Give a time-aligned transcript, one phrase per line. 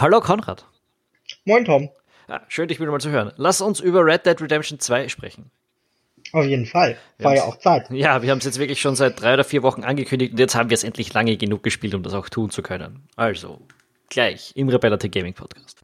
[0.00, 0.64] Hallo Konrad.
[1.44, 1.90] Moin Tom.
[2.28, 3.32] Ja, schön, dich wieder mal zu hören.
[3.36, 5.50] Lass uns über Red Dead Redemption 2 sprechen.
[6.32, 6.96] Auf jeden Fall.
[7.18, 7.90] War ja auch Zeit.
[7.90, 10.54] Ja, wir haben es jetzt wirklich schon seit drei oder vier Wochen angekündigt und jetzt
[10.54, 13.08] haben wir es endlich lange genug gespielt, um das auch tun zu können.
[13.16, 13.60] Also,
[14.08, 15.80] gleich im Rebellate Gaming Podcast.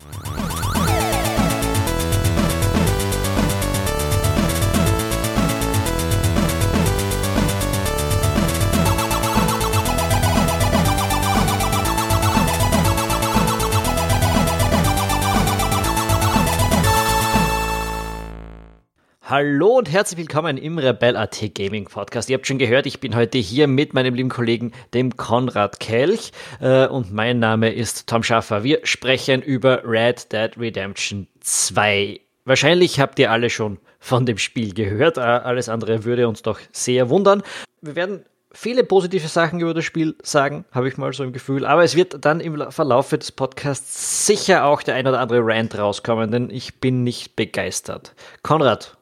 [19.36, 22.30] Hallo und herzlich willkommen im Rebel.at Gaming Podcast.
[22.30, 26.30] Ihr habt schon gehört, ich bin heute hier mit meinem lieben Kollegen, dem Konrad Kelch.
[26.60, 28.62] Äh, und mein Name ist Tom Schaffer.
[28.62, 32.20] Wir sprechen über Red Dead Redemption 2.
[32.44, 35.18] Wahrscheinlich habt ihr alle schon von dem Spiel gehört.
[35.18, 37.42] Äh, alles andere würde uns doch sehr wundern.
[37.80, 41.66] Wir werden viele positive Sachen über das Spiel sagen, habe ich mal so im Gefühl.
[41.66, 45.76] Aber es wird dann im Verlauf des Podcasts sicher auch der ein oder andere Rant
[45.76, 48.14] rauskommen, denn ich bin nicht begeistert.
[48.44, 48.96] Konrad,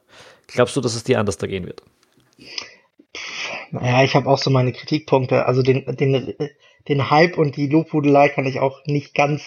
[0.54, 1.82] Glaubst du, dass es dir anders da gehen wird?
[3.70, 5.46] Naja, ich habe auch so meine Kritikpunkte.
[5.46, 6.34] Also den, den,
[6.88, 9.42] den Hype und die Lobhudelei kann ich auch nicht ganz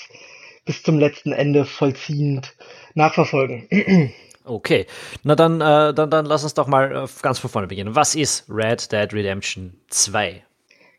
[0.65, 2.55] bis zum letzten Ende vollziehend
[2.95, 4.13] nachverfolgen.
[4.47, 4.85] Okay,
[5.23, 7.95] na dann, äh, dann, dann lass uns doch mal äh, ganz von vorne beginnen.
[7.95, 10.43] Was ist Red Dead Redemption 2?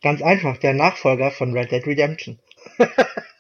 [0.03, 2.39] Ganz einfach, der Nachfolger von Red Dead Redemption.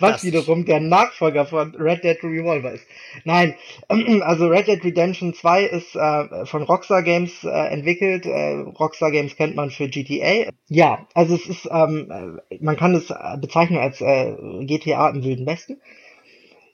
[0.00, 2.86] Was wiederum der Nachfolger von Red Dead Revolver ist.
[3.24, 3.54] Nein,
[3.88, 8.26] also Red Dead Redemption 2 ist äh, von Rockstar Games äh, entwickelt.
[8.26, 10.50] Äh, Rockstar Games kennt man für GTA.
[10.68, 15.46] Ja, also es ist, ähm, äh, man kann es bezeichnen als äh, GTA im Wilden
[15.46, 15.80] Westen.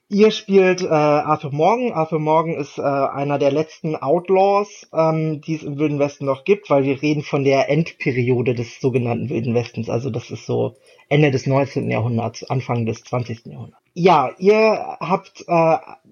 [0.08, 1.92] Ihr spielt äh, Arthur Morgan.
[1.92, 6.44] Arthur Morgan ist äh, einer der letzten Outlaws, ähm, die es im Wilden Westen noch
[6.44, 9.90] gibt, weil wir reden von der Endperiode des sogenannten Wilden Westens.
[9.90, 10.76] Also das ist so
[11.08, 11.90] Ende des 19.
[11.90, 13.46] Jahrhunderts, Anfang des 20.
[13.46, 13.82] Jahrhunderts.
[13.94, 16.04] Ja, ihr habt, äh, ja,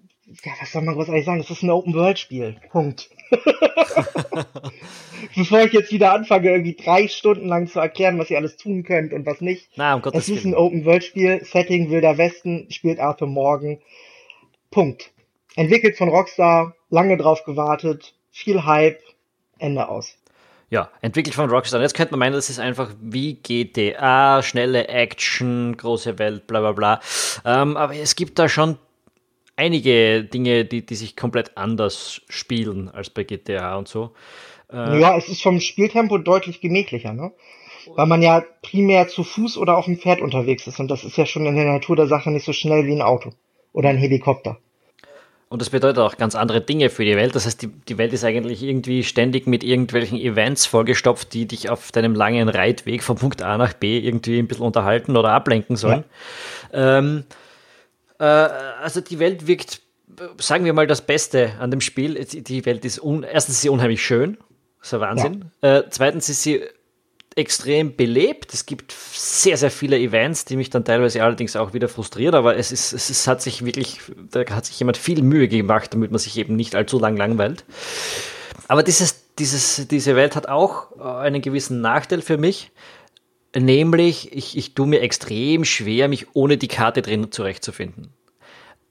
[0.61, 1.41] was soll man großartig sagen?
[1.41, 2.56] Es ist ein Open-World-Spiel.
[2.73, 3.11] Punkt.
[5.36, 8.85] Bevor ich jetzt wieder anfange, irgendwie drei Stunden lang zu erklären, was ihr alles tun
[8.85, 9.68] könnt und was nicht.
[9.77, 13.79] Na, um Gottes es ist ein Open-World-Spiel, Setting Wilder Westen, spielt Arthur Morgan.
[14.70, 15.11] Punkt.
[15.57, 19.01] Entwickelt von Rockstar, lange drauf gewartet, viel Hype,
[19.58, 20.17] Ende aus
[20.74, 21.80] ja, entwickelt von Rockstar.
[21.80, 26.73] Jetzt könnte man meinen, das ist einfach wie GTA, schnelle Action, große Welt, bla bla
[26.73, 27.01] bla.
[27.45, 28.77] Ähm, aber es gibt da schon
[29.57, 34.13] einige Dinge, die, die sich komplett anders spielen als bei GTA und so.
[34.73, 37.33] Äh, ja, es ist vom Spieltempo deutlich gemächlicher, ne?
[37.95, 41.19] Weil man ja primär zu Fuß oder auf dem Pferd unterwegs ist und das ist
[41.19, 43.31] ja schon in der Natur der Sache nicht so schnell wie ein Auto
[43.73, 44.59] oder ein Helikopter.
[45.51, 47.35] Und das bedeutet auch ganz andere Dinge für die Welt.
[47.35, 51.71] Das heißt, die, die Welt ist eigentlich irgendwie ständig mit irgendwelchen Events vollgestopft, die dich
[51.71, 55.77] auf deinem langen Reitweg von Punkt A nach B irgendwie ein bisschen unterhalten oder ablenken
[55.77, 56.05] sollen.
[56.73, 56.98] Ja.
[56.98, 57.35] Ähm, äh,
[58.23, 59.80] also die Welt wirkt,
[60.39, 62.14] sagen wir mal, das Beste an dem Spiel.
[62.25, 64.39] Die Welt ist, erstens ist sie unheimlich schön.
[64.79, 65.45] Das ist ein Wahnsinn.
[65.63, 65.79] Ja.
[65.79, 66.63] Äh, zweitens ist sie
[67.36, 68.55] extrem belebt.
[68.55, 72.57] Es gibt sehr, sehr viele Events, die mich dann teilweise allerdings auch wieder frustrieren, aber
[72.57, 76.11] es ist, es ist, hat sich wirklich, da hat sich jemand viel Mühe gemacht, damit
[76.11, 77.64] man sich eben nicht allzu lang langweilt.
[78.69, 82.70] Aber dieses, dieses, diese Welt hat auch einen gewissen Nachteil für mich,
[83.57, 88.13] nämlich ich, ich tue mir extrem schwer, mich ohne die Karte drin zurechtzufinden.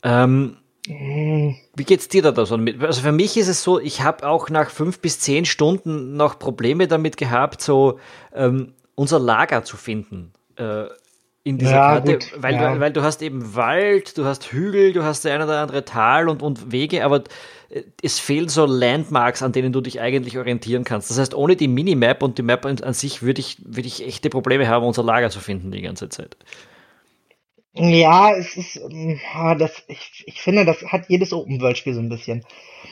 [0.04, 2.84] Ähm, wie geht's dir da so mit?
[2.84, 6.40] Also für mich ist es so, ich habe auch nach fünf bis zehn Stunden noch
[6.40, 8.00] Probleme damit gehabt, so
[8.34, 10.34] ähm, unser Lager zu finden.
[10.58, 10.86] Äh,
[11.46, 12.74] in dieser ja, Karte, weil, ja.
[12.74, 15.84] du, weil du hast eben Wald, du hast Hügel, du hast der ein oder andere
[15.84, 17.24] Tal und, und Wege, aber äh,
[18.02, 21.10] es fehlen so Landmarks, an denen du dich eigentlich orientieren kannst.
[21.10, 24.30] Das heißt, ohne die Minimap und die Map an sich würde ich, würde ich echte
[24.30, 26.38] Probleme haben, unser Lager zu finden die ganze Zeit.
[27.76, 29.20] Ja, es ist, ähm,
[29.58, 32.46] das, ich, ich finde, das hat jedes Open-World-Spiel so ein bisschen.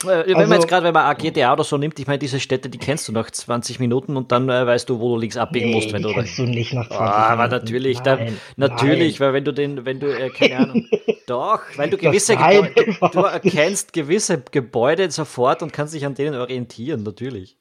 [0.03, 2.39] Äh, wenn also, man jetzt gerade, wenn man GTA oder so nimmt, ich meine, diese
[2.39, 5.37] Städte, die kennst du nach 20 Minuten und dann äh, weißt du, wo du links
[5.37, 6.13] abbiegen nee, musst, wenn die du.
[6.15, 7.21] kennst du nicht nach 20 oh, Minuten.
[7.21, 9.27] Aber natürlich, nein, dann, natürlich, nein.
[9.27, 10.87] weil wenn du den, wenn du, äh, keine Ahnung,
[11.27, 16.15] doch, weil du gewisse Gebäude, du, du erkennst gewisse Gebäude sofort und kannst dich an
[16.15, 17.55] denen orientieren, natürlich.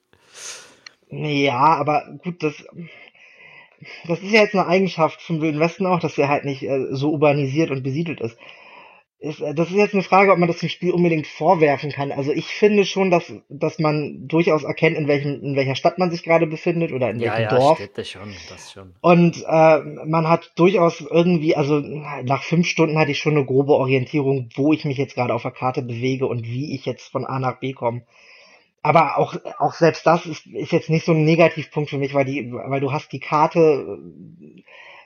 [1.11, 2.55] Ja, aber gut, das,
[4.07, 6.87] das ist ja jetzt eine Eigenschaft vom Wilden Westen auch, dass er halt nicht äh,
[6.91, 8.37] so urbanisiert und besiedelt ist.
[9.19, 9.41] ist.
[9.41, 12.13] Äh, das ist jetzt eine Frage, ob man das dem Spiel unbedingt vorwerfen kann.
[12.13, 16.11] Also ich finde schon, dass, dass man durchaus erkennt, in, welchem, in welcher Stadt man
[16.11, 17.79] sich gerade befindet oder in ja, welchem ja, Dorf.
[17.79, 18.95] Städte schon, das schon.
[19.01, 23.73] Und äh, man hat durchaus irgendwie, also nach fünf Stunden hatte ich schon eine grobe
[23.73, 27.25] Orientierung, wo ich mich jetzt gerade auf der Karte bewege und wie ich jetzt von
[27.25, 28.03] A nach B komme
[28.83, 32.25] aber auch, auch selbst das ist, ist jetzt nicht so ein Negativpunkt für mich, weil
[32.25, 33.99] die, weil du hast die Karte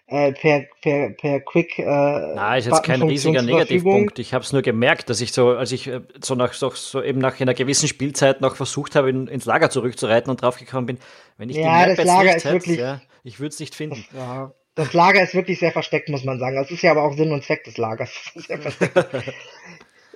[0.06, 1.78] äh, per, per, per Quick.
[1.78, 4.18] Äh, Na, ist jetzt kein riesiger Negativpunkt.
[4.18, 7.02] Ich habe es nur gemerkt, dass ich so, als ich äh, so nach so, so
[7.02, 10.98] eben nach einer gewissen Spielzeit noch versucht habe, in, ins Lager zurückzureiten und draufgekommen bin,
[11.38, 13.60] wenn ich ja, die Map das Lager nicht ist hätte, wirklich, ja, ich würde es
[13.60, 14.04] nicht finden.
[14.14, 16.56] Ja, das Lager ist wirklich sehr versteckt, muss man sagen.
[16.56, 18.32] Das ist ja aber auch Sinn und Zweck des Lagers.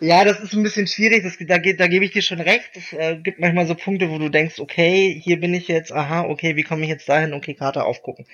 [0.00, 2.70] Ja, das ist ein bisschen schwierig, das, da, da gebe ich dir schon recht.
[2.74, 6.24] Es äh, gibt manchmal so Punkte, wo du denkst, okay, hier bin ich jetzt, aha,
[6.24, 7.32] okay, wie komme ich jetzt dahin?
[7.32, 8.24] Okay, Karte aufgucken.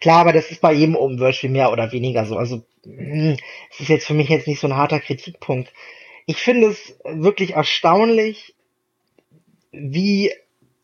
[0.00, 2.36] Klar, aber das ist bei jedem Open World Spiel mehr oder weniger so.
[2.36, 3.36] Also, hm,
[3.70, 5.72] es ist jetzt für mich jetzt nicht so ein harter Kritikpunkt.
[6.26, 8.54] Ich finde es wirklich erstaunlich,
[9.72, 10.32] wie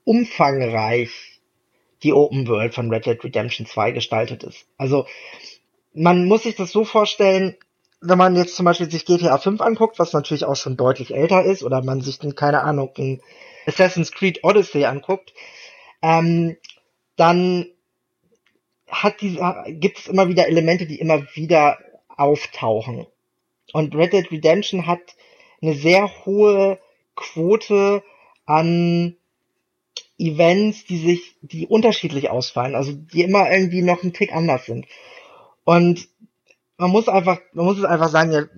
[0.03, 1.11] umfangreich
[2.03, 4.67] die Open World von Red Dead Redemption 2 gestaltet ist.
[4.79, 5.07] Also,
[5.95, 7.57] man muss sich das so vorstellen,
[8.07, 11.45] wenn man jetzt zum Beispiel sich GTA 5 anguckt, was natürlich auch schon deutlich älter
[11.45, 13.21] ist, oder man sich, keine Ahnung, ein
[13.67, 15.33] Assassin's Creed Odyssey anguckt,
[16.03, 16.57] ähm,
[17.17, 17.67] dann
[18.89, 19.41] hat die,
[19.81, 21.79] gibt es immer wieder Elemente, die immer wieder
[22.09, 23.07] auftauchen.
[23.73, 25.01] Und Red Dead Redemption hat
[25.63, 26.79] eine sehr hohe
[27.17, 28.03] Quote
[28.45, 29.17] an
[30.19, 34.87] Events, die sich, die unterschiedlich ausfallen, also die immer irgendwie noch einen Tick anders sind.
[35.65, 36.09] Und
[36.77, 38.49] man muss einfach, man muss es einfach sagen, der,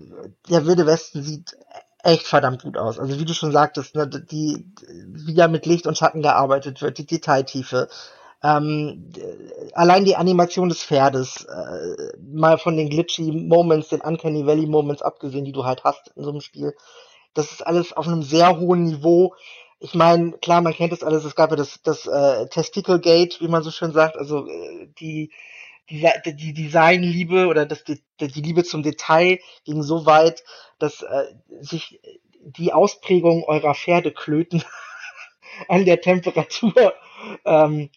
[0.49, 1.57] der Wilde Westen sieht
[2.03, 2.99] echt verdammt gut aus.
[2.99, 6.99] Also wie du schon sagtest, ne, die, wie da mit Licht und Schatten gearbeitet wird,
[6.99, 7.89] die Detailtiefe,
[8.43, 9.13] ähm,
[9.75, 15.03] allein die Animation des Pferdes, äh, mal von den glitchy Moments, den Uncanny Valley Moments
[15.03, 16.75] abgesehen, die du halt hast in so einem Spiel,
[17.35, 19.35] das ist alles auf einem sehr hohen Niveau.
[19.81, 23.41] Ich meine, klar, man kennt das alles, es gab ja das, das äh, Testicle Gate,
[23.41, 25.33] wie man so schön sagt, also äh, die
[25.89, 30.43] die, die Designliebe oder das, die, die Liebe zum Detail ging so weit,
[30.79, 31.25] dass äh,
[31.61, 32.01] sich
[32.41, 34.65] die Ausprägung eurer Pferdeklöten
[35.69, 36.95] an der Temperatur
[37.45, 37.91] ähm,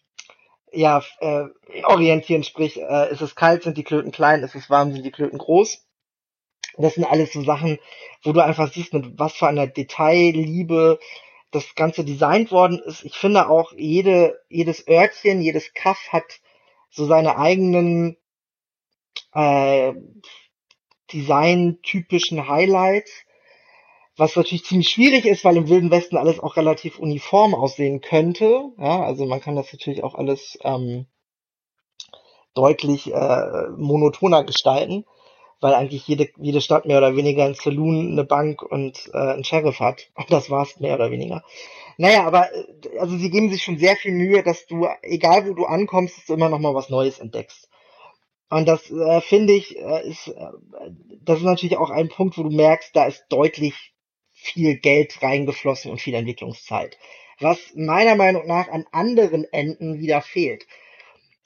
[0.71, 1.45] ja, äh,
[1.83, 5.11] orientieren, sprich, äh, ist es kalt, sind die Klöten klein, ist es warm, sind die
[5.11, 5.85] Klöten groß.
[6.77, 7.79] Das sind alles so Sachen,
[8.23, 10.99] wo du einfach siehst, mit was für einer Detailliebe
[11.51, 13.03] das Ganze designt worden ist.
[13.03, 16.39] Ich finde auch, jede, jedes Örtchen, jedes Kaff hat
[16.89, 18.17] so seine eigenen
[19.33, 19.93] äh,
[21.11, 23.11] Design-typischen Highlights,
[24.15, 28.71] was natürlich ziemlich schwierig ist, weil im Wilden Westen alles auch relativ uniform aussehen könnte.
[28.77, 31.07] Ja, also man kann das natürlich auch alles ähm,
[32.53, 35.05] deutlich äh, monotoner gestalten,
[35.61, 39.43] weil eigentlich jede, jede Stadt mehr oder weniger ein Saloon, eine Bank und äh, ein
[39.43, 40.09] Sheriff hat.
[40.15, 41.43] Und das war's mehr oder weniger.
[41.97, 45.53] Naja, aber äh, also sie geben sich schon sehr viel Mühe, dass du, egal wo
[45.53, 47.69] du ankommst, dass du immer noch mal was Neues entdeckst.
[48.49, 50.51] Und das äh, finde ich, äh, ist, äh,
[51.21, 53.93] das ist natürlich auch ein Punkt, wo du merkst, da ist deutlich
[54.31, 56.97] viel Geld reingeflossen und viel Entwicklungszeit.
[57.39, 60.65] Was meiner Meinung nach an anderen Enden wieder fehlt.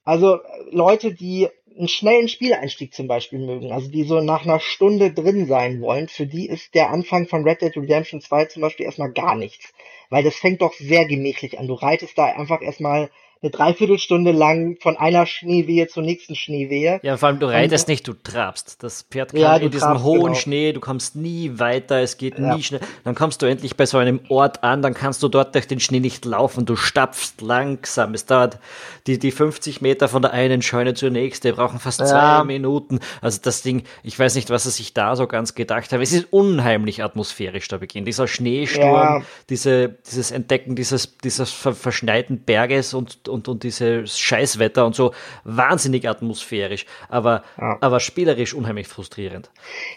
[0.06, 0.39] Also
[0.69, 5.46] Leute, die einen schnellen Spieleinstieg zum Beispiel mögen, also die so nach einer Stunde drin
[5.48, 9.12] sein wollen, für die ist der Anfang von Red Dead Redemption 2 zum Beispiel erstmal
[9.12, 9.74] gar nichts.
[10.10, 11.68] Weil das fängt doch sehr gemächlich an.
[11.68, 13.10] Du reitest da einfach erstmal
[13.44, 17.01] eine Dreiviertelstunde lang von einer Schneewehe zur nächsten Schneewehe.
[17.04, 18.81] Ja, vor allem du reitest nicht, du trabst.
[18.81, 20.34] Das Pferd kann ja, in diesem trabst, hohen genau.
[20.36, 22.56] Schnee, du kommst nie weiter, es geht ja.
[22.56, 22.80] nie schnell.
[23.04, 25.81] Dann kommst du endlich bei so einem Ort an, dann kannst du dort durch den
[25.81, 28.13] Schnee nicht laufen, du stapfst langsam.
[28.13, 28.60] Es dauert
[29.07, 32.06] die, die 50 Meter von der einen Scheune zur nächsten, brauchen fast ja.
[32.06, 33.01] zwei Minuten.
[33.19, 36.01] Also das Ding, ich weiß nicht, was er sich da so ganz gedacht hat.
[36.01, 38.06] Es ist unheimlich atmosphärisch da Beginn.
[38.06, 44.95] Dieser Schneesturm, diese, dieses Entdecken dieses, dieses verschneiten Berges und und, und dieses Scheißwetter und
[44.95, 45.13] so
[45.44, 47.78] wahnsinnig atmosphärisch, aber, ja.
[47.81, 49.49] aber spielerisch unheimlich frustrierend.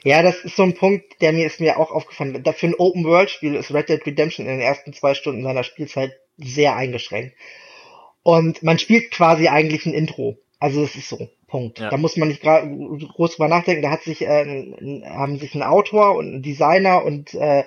[0.03, 2.43] Ja, das ist so ein Punkt, der mir ist mir auch aufgefallen.
[2.45, 6.75] Für ein Open-World-Spiel ist Red Dead Redemption in den ersten zwei Stunden seiner Spielzeit sehr
[6.75, 7.37] eingeschränkt.
[8.23, 10.39] Und man spielt quasi eigentlich ein Intro.
[10.59, 11.29] Also es ist so.
[11.47, 11.79] Punkt.
[11.79, 11.91] Ja.
[11.91, 13.83] Da muss man nicht groß drüber nachdenken.
[13.83, 17.65] Da hat sich äh, haben sich ein Autor und ein Designer und äh,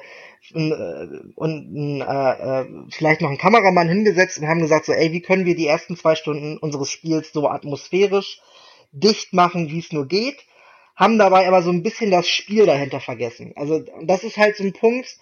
[0.53, 5.21] äh, und äh, äh, vielleicht noch ein Kameramann hingesetzt und haben gesagt so, ey, wie
[5.21, 8.41] können wir die ersten zwei Stunden unseres Spiels so atmosphärisch
[8.91, 10.45] dicht machen, wie es nur geht,
[10.95, 13.53] haben dabei aber so ein bisschen das Spiel dahinter vergessen.
[13.55, 15.17] Also das ist halt so ein Punkt,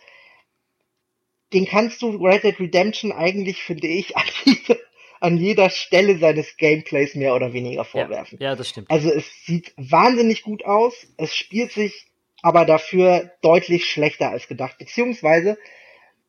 [1.53, 4.79] den kannst du Red Dead Redemption eigentlich, finde ich, an, jede,
[5.19, 8.37] an jeder Stelle seines Gameplays mehr oder weniger vorwerfen.
[8.41, 8.89] Ja, ja, das stimmt.
[8.91, 12.07] Also es sieht wahnsinnig gut aus, es spielt sich
[12.41, 14.77] aber dafür deutlich schlechter als gedacht.
[14.77, 15.57] Beziehungsweise,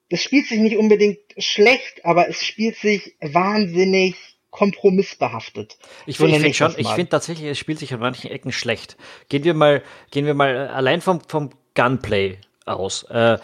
[0.08, 4.16] es spielt sich nicht unbedingt schlecht, aber es spielt sich wahnsinnig
[4.50, 5.76] kompromissbehaftet.
[6.06, 8.96] Ich, so ich finde ich finde tatsächlich, es spielt sich an manchen Ecken schlecht.
[9.28, 13.04] Gehen wir mal, gehen wir mal äh, allein vom, vom Gunplay aus.
[13.04, 13.38] Äh,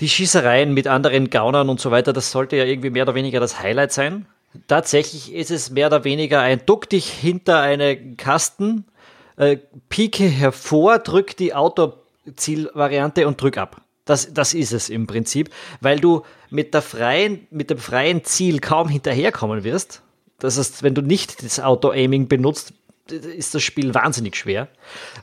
[0.00, 3.40] die Schießereien mit anderen Gaunern und so weiter, das sollte ja irgendwie mehr oder weniger
[3.40, 4.26] das Highlight sein.
[4.68, 8.86] Tatsächlich ist es mehr oder weniger ein Duck dich hinter einen Kasten,
[9.36, 9.58] äh,
[9.88, 13.80] Pike hervor, drück die Autozielvariante und drück ab.
[14.04, 18.60] Das, das ist es im Prinzip, weil du mit, der freien, mit dem freien Ziel
[18.60, 20.02] kaum hinterherkommen wirst.
[20.38, 22.74] Das heißt, wenn du nicht das Auto-Aiming benutzt,
[23.10, 24.68] ist das Spiel wahnsinnig schwer.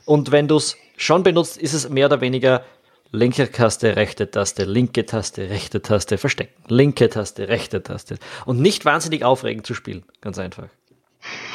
[0.04, 2.64] Und wenn du es schon benutzt, ist es mehr oder weniger
[3.12, 6.54] linke Taste, rechte Taste, linke Taste, rechte Taste, verstecken.
[6.68, 8.18] Linke Taste, rechte Taste.
[8.46, 10.04] Und nicht wahnsinnig aufregend zu spielen.
[10.20, 10.68] Ganz einfach.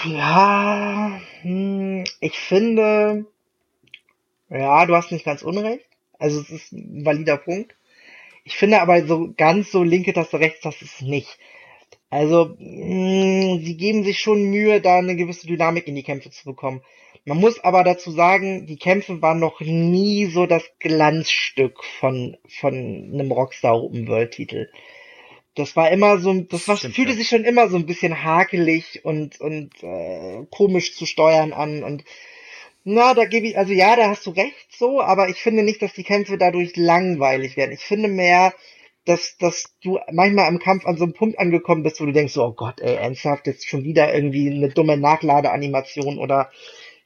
[0.05, 3.25] Ja, hm, ich finde,
[4.49, 5.85] ja, du hast nicht ganz unrecht.
[6.19, 7.75] Also es ist ein valider Punkt.
[8.45, 11.37] Ich finde aber so ganz so linke Taste, rechte Taste ist nicht.
[12.09, 16.45] Also, mh, sie geben sich schon Mühe, da eine gewisse Dynamik in die Kämpfe zu
[16.45, 16.81] bekommen.
[17.27, 22.73] Man muss aber dazu sagen, die Kämpfe waren noch nie so das Glanzstück von, von
[22.73, 24.69] einem Rockstar Open World Titel.
[25.53, 27.17] Das war immer so, das war, Stimmt, fühlte ja.
[27.17, 32.05] sich schon immer so ein bisschen hakelig und, und äh, komisch zu steuern an und
[32.85, 35.81] na, da gebe ich, also ja, da hast du recht so, aber ich finde nicht,
[35.81, 37.73] dass die Kämpfe dadurch langweilig werden.
[37.73, 38.53] Ich finde mehr,
[39.03, 42.37] dass, dass du manchmal am Kampf an so einem Punkt angekommen bist, wo du denkst,
[42.37, 46.49] oh Gott, ey, ernsthaft, jetzt schon wieder irgendwie eine dumme Nachladeanimation oder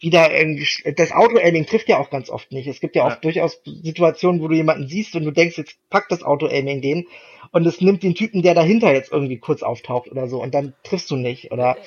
[0.01, 2.67] wieder irgendwie, das Auto-Aiming trifft ja auch ganz oft nicht.
[2.67, 3.13] Es gibt ja, ja.
[3.13, 7.05] oft durchaus Situationen, wo du jemanden siehst und du denkst, jetzt packt das Auto-Aiming den
[7.51, 10.73] und es nimmt den Typen, der dahinter jetzt irgendwie kurz auftaucht oder so und dann
[10.83, 11.77] triffst du nicht oder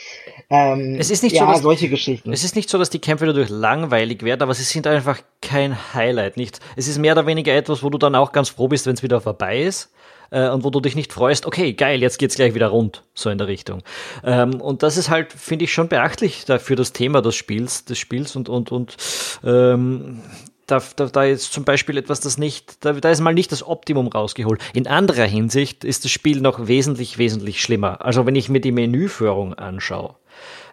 [0.48, 2.32] ähm, es ist nicht ja, so, dass, solche Geschichten.
[2.32, 5.94] Es ist nicht so, dass die Kämpfe dadurch langweilig werden, aber sie sind einfach kein
[5.94, 6.36] Highlight.
[6.36, 6.60] Nicht.
[6.76, 9.02] Es ist mehr oder weniger etwas, wo du dann auch ganz froh bist, wenn es
[9.02, 9.90] wieder vorbei ist
[10.34, 13.30] äh, und wo du dich nicht freust, okay, geil, jetzt geht's gleich wieder rund, so
[13.30, 13.82] in der Richtung.
[14.24, 17.98] Ähm, und das ist halt, finde ich, schon beachtlich für das Thema des Spiels, des
[17.98, 18.96] Spiels und, und, und
[19.44, 20.20] ähm,
[20.66, 23.66] da, da, da ist zum Beispiel etwas, das nicht, da, da ist mal nicht das
[23.66, 24.60] Optimum rausgeholt.
[24.74, 28.04] In anderer Hinsicht ist das Spiel noch wesentlich, wesentlich schlimmer.
[28.04, 30.16] Also wenn ich mir die Menüführung anschaue,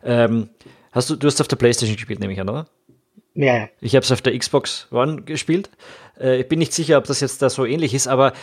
[0.04, 0.50] ähm,
[0.92, 2.68] hast du, du hast auf der Playstation gespielt, nehme ich an, oder?
[3.34, 3.70] Ja, ja.
[3.80, 5.70] Ich habe es auf der Xbox One gespielt.
[6.20, 8.34] Äh, ich bin nicht sicher, ob das jetzt da so ähnlich ist, aber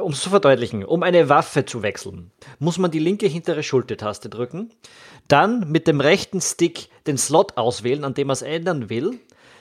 [0.00, 4.28] um es zu verdeutlichen, um eine Waffe zu wechseln, muss man die linke hintere Schultertaste
[4.28, 4.70] drücken,
[5.28, 9.20] dann mit dem rechten Stick den Slot auswählen, an dem man es ändern will,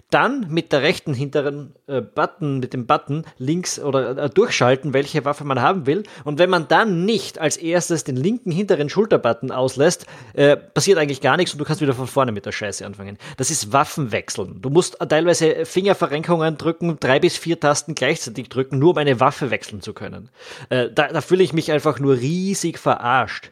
[0.09, 5.25] dann mit der rechten hinteren äh, Button, mit dem Button links oder äh, durchschalten, welche
[5.25, 6.03] Waffe man haben will.
[6.23, 11.19] Und wenn man dann nicht als erstes den linken hinteren Schulterbutton auslässt, äh, passiert eigentlich
[11.19, 13.17] gar nichts und du kannst wieder von vorne mit der Scheiße anfangen.
[13.35, 14.61] Das ist Waffenwechseln.
[14.61, 19.51] Du musst teilweise Fingerverrenkungen drücken, drei bis vier Tasten gleichzeitig drücken, nur um eine Waffe
[19.51, 20.29] wechseln zu können.
[20.69, 23.51] Äh, da, da fühle ich mich einfach nur riesig verarscht.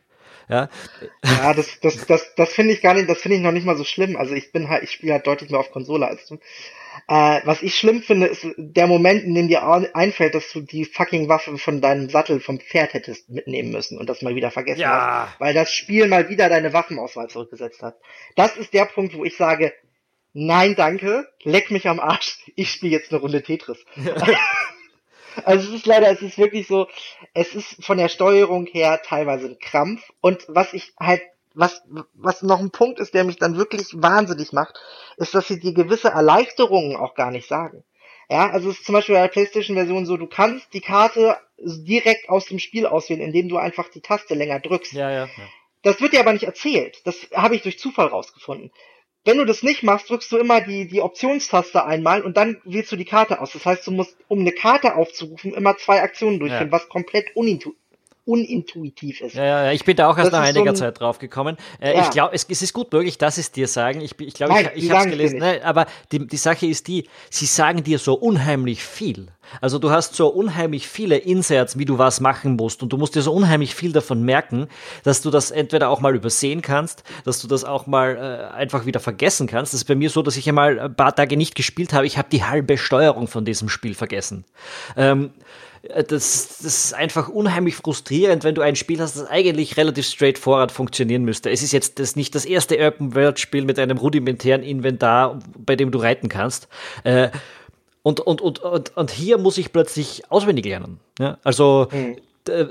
[0.49, 0.69] Ja,
[1.23, 3.77] ja das, das, das, das finde ich gar nicht, das finde ich noch nicht mal
[3.77, 4.15] so schlimm.
[4.15, 6.35] Also ich bin halt, ich spiele halt deutlich mehr auf Konsole als du.
[7.07, 10.85] Äh, was ich schlimm finde, ist der Moment, in dem dir einfällt, dass du die
[10.85, 14.81] fucking Waffe von deinem Sattel vom Pferd hättest mitnehmen müssen und das mal wieder vergessen
[14.81, 15.27] ja.
[15.27, 17.95] hast, weil das Spiel mal wieder deine Waffenauswahl zurückgesetzt hat.
[18.35, 19.73] Das ist der Punkt, wo ich sage,
[20.33, 23.83] nein, danke, leck mich am Arsch, ich spiele jetzt eine Runde Tetris.
[23.95, 24.15] Ja.
[25.43, 26.87] Also es ist leider, es ist wirklich so,
[27.33, 30.01] es ist von der Steuerung her teilweise ein Krampf.
[30.21, 31.21] Und was ich halt,
[31.53, 31.81] was,
[32.13, 34.79] was noch ein Punkt ist, der mich dann wirklich wahnsinnig macht,
[35.17, 37.83] ist, dass sie die gewisse Erleichterungen auch gar nicht sagen.
[38.29, 42.29] Ja, also es ist zum Beispiel bei der PlayStation-Version so, du kannst die Karte direkt
[42.29, 44.93] aus dem Spiel auswählen, indem du einfach die Taste länger drückst.
[44.93, 45.43] Ja, ja, ja.
[45.83, 47.01] Das wird dir aber nicht erzählt.
[47.05, 48.71] Das habe ich durch Zufall rausgefunden.
[49.25, 52.91] Wenn du das nicht machst, drückst du immer die, die Optionstaste einmal und dann wählst
[52.91, 53.51] du die Karte aus.
[53.51, 56.71] Das heißt, du musst, um eine Karte aufzurufen, immer zwei Aktionen durchführen, ja.
[56.71, 57.79] was komplett unintuitiv
[58.25, 59.35] unintuitiv ist.
[59.35, 61.57] Ja, ja, ich bin da auch erst das nach einiger so ein, Zeit drauf gekommen.
[61.79, 62.01] Äh, ja.
[62.01, 64.01] Ich glaube, es, es, ist gut möglich, dass es dir sagen.
[64.01, 65.39] Ich, ich glaube, ich, ich habe es gelesen.
[65.39, 69.27] Nein, aber die, die Sache ist die, sie sagen dir so unheimlich viel.
[69.61, 73.15] Also du hast so unheimlich viele Inserts, wie du was machen musst und du musst
[73.15, 74.67] dir so unheimlich viel davon merken,
[75.03, 78.85] dass du das entweder auch mal übersehen kannst, dass du das auch mal äh, einfach
[78.85, 79.73] wieder vergessen kannst.
[79.73, 82.05] Das ist bei mir so, dass ich einmal ein paar Tage nicht gespielt habe.
[82.05, 84.45] Ich habe die halbe Steuerung von diesem Spiel vergessen.
[84.97, 85.31] Ähm,
[85.89, 90.07] äh, das, das ist einfach unheimlich frustrierend, wenn du ein Spiel hast, das eigentlich relativ
[90.07, 91.49] straightforward funktionieren müsste.
[91.49, 95.99] Es ist jetzt das nicht das erste Open-World-Spiel mit einem rudimentären Inventar, bei dem du
[95.99, 96.67] reiten kannst.
[97.03, 97.29] Äh,
[98.05, 100.99] und, und, und, und, und hier muss ich plötzlich auswendig lernen.
[101.17, 101.39] Ja?
[101.43, 102.17] Also mhm.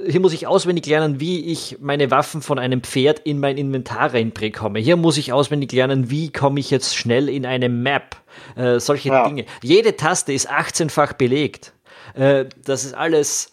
[0.07, 4.15] hier muss ich auswendig lernen, wie ich meine Waffen von einem Pferd in mein Inventar
[4.15, 4.79] reinbekomme.
[4.79, 8.15] Hier muss ich auswendig lernen, wie komme ich jetzt schnell in eine Map.
[8.55, 9.27] Äh, solche ja.
[9.27, 9.45] Dinge.
[9.61, 11.73] Jede Taste ist 18-fach belegt.
[12.15, 13.51] Äh, das ist alles,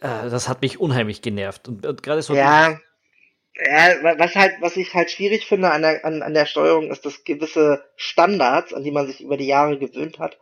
[0.00, 1.68] äh, das hat mich unheimlich genervt.
[1.68, 2.34] Und, und gerade so.
[2.34, 2.76] Ja.
[3.54, 7.04] Ja, was halt, was ich halt schwierig finde an der, an, an der Steuerung, ist,
[7.04, 10.38] dass gewisse Standards, an die man sich über die Jahre gewöhnt hat,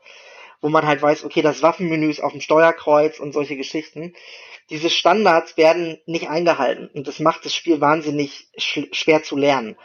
[0.66, 4.14] wo man halt weiß, okay, das Waffenmenü ist auf dem Steuerkreuz und solche Geschichten,
[4.68, 9.76] diese Standards werden nicht eingehalten und das macht das Spiel wahnsinnig schwer zu lernen.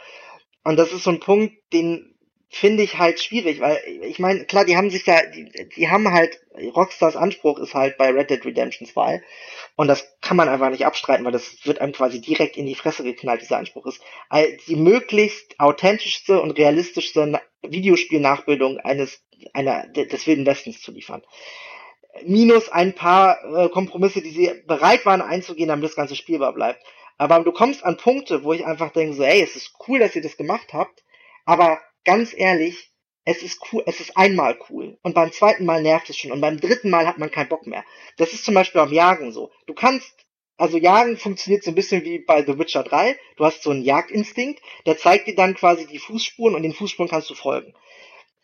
[0.64, 2.16] Und das ist so ein Punkt, den
[2.48, 6.12] finde ich halt schwierig, weil ich meine, klar, die haben sich da, die, die haben
[6.12, 6.40] halt,
[6.74, 9.22] Rockstars Anspruch ist halt bei Red Dead Redemption 2
[9.76, 12.74] und das kann man einfach nicht abstreiten, weil das wird einem quasi direkt in die
[12.74, 14.02] Fresse geknallt, dieser Anspruch ist,
[14.66, 21.22] die möglichst authentischste und realistischste Videospielnachbildung eines, einer, des Wilden Westens zu liefern.
[22.24, 26.84] Minus ein paar äh, Kompromisse, die sie bereit waren einzugehen, damit das ganze spielbar bleibt.
[27.18, 30.16] Aber du kommst an Punkte, wo ich einfach denke so, ey, es ist cool, dass
[30.16, 31.02] ihr das gemacht habt,
[31.44, 32.92] aber ganz ehrlich,
[33.24, 34.98] es ist cool, es ist einmal cool.
[35.02, 36.32] Und beim zweiten Mal nervt es schon.
[36.32, 37.84] Und beim dritten Mal hat man keinen Bock mehr.
[38.16, 39.52] Das ist zum Beispiel beim Jagen so.
[39.66, 40.12] Du kannst,
[40.56, 43.18] also Jagen funktioniert so ein bisschen wie bei The Witcher 3.
[43.36, 47.10] Du hast so einen Jagdinstinkt, der zeigt dir dann quasi die Fußspuren und den Fußspuren
[47.10, 47.74] kannst du folgen.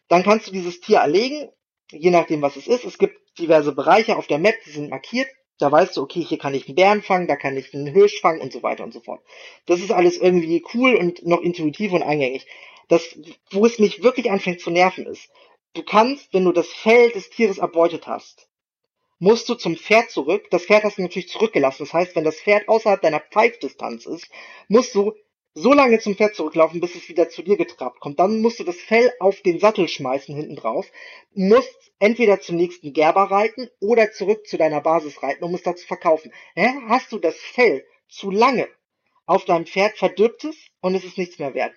[0.08, 1.50] Dann kannst du dieses Tier erlegen,
[1.90, 2.84] je nachdem was es ist.
[2.84, 5.28] Es gibt diverse Bereiche auf der Map, die sind markiert.
[5.58, 8.20] Da weißt du, okay, hier kann ich einen Bären fangen, da kann ich einen Hirsch
[8.20, 9.20] fangen und so weiter und so fort.
[9.66, 12.46] Das ist alles irgendwie cool und noch intuitiv und eingängig.
[12.88, 13.18] Das,
[13.50, 15.28] wo es mich wirklich anfängt zu nerven ist,
[15.74, 18.47] du kannst, wenn du das Fell des Tieres erbeutet hast,
[19.18, 20.46] musst du zum Pferd zurück.
[20.50, 21.84] Das Pferd hast du natürlich zurückgelassen.
[21.84, 24.28] Das heißt, wenn das Pferd außerhalb deiner Pfeifdistanz ist,
[24.68, 25.14] musst du
[25.54, 28.20] so lange zum Pferd zurücklaufen, bis es wieder zu dir getrabt kommt.
[28.20, 30.86] Dann musst du das Fell auf den Sattel schmeißen hinten drauf,
[31.34, 35.74] musst entweder zum nächsten Gerber reiten oder zurück zu deiner Basis reiten, um es da
[35.74, 36.32] zu verkaufen.
[36.88, 38.68] Hast du das Fell zu lange
[39.26, 41.74] auf deinem Pferd, verdirbt es und es ist nichts mehr wert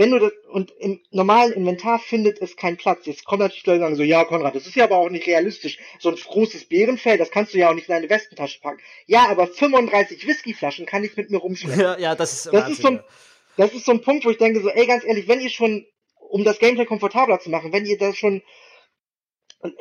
[0.00, 3.04] wenn du das, und im normalen Inventar findet es keinen Platz.
[3.04, 5.76] Jetzt kommen natürlich Leute sagen so, ja, Konrad, das ist ja aber auch nicht realistisch.
[5.98, 8.80] So ein großes Bärenfell, das kannst du ja auch nicht in deine Westentasche packen.
[9.04, 11.78] Ja, aber 35 Whiskyflaschen kann ich mit mir rumschleppen.
[11.78, 13.04] Ja, ja das ist, das Wahnsinn, ist so ein,
[13.58, 15.84] das ist so ein Punkt, wo ich denke so, ey, ganz ehrlich, wenn ihr schon,
[16.16, 18.40] um das Gameplay komfortabler zu machen, wenn ihr das schon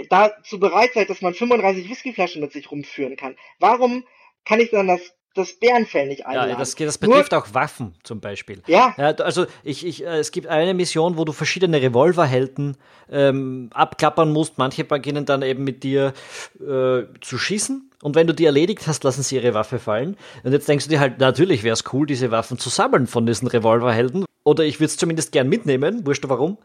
[0.09, 4.05] dazu bereit seid, dass man 35 Whiskyflaschen mit sich rumführen kann, warum
[4.43, 6.51] kann ich dann das das Bärenfell nicht einladen.
[6.51, 8.61] Ja, das, das betrifft Nur, auch Waffen zum Beispiel.
[8.67, 8.93] Ja.
[8.97, 12.77] ja also ich, ich, äh, es gibt eine Mission, wo du verschiedene Revolverhelden
[13.11, 14.57] ähm, abklappern musst.
[14.57, 16.13] Manche beginnen dann eben mit dir
[16.59, 17.91] äh, zu schießen.
[18.01, 20.17] Und wenn du die erledigt hast, lassen sie ihre Waffe fallen.
[20.43, 23.25] Und jetzt denkst du dir halt, natürlich wäre es cool, diese Waffen zu sammeln von
[23.25, 24.25] diesen Revolverhelden.
[24.43, 26.57] Oder ich würde es zumindest gern mitnehmen, wurscht warum.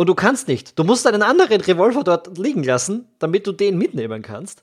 [0.00, 0.78] Und du kannst nicht.
[0.78, 4.62] Du musst einen anderen Revolver dort liegen lassen, damit du den mitnehmen kannst.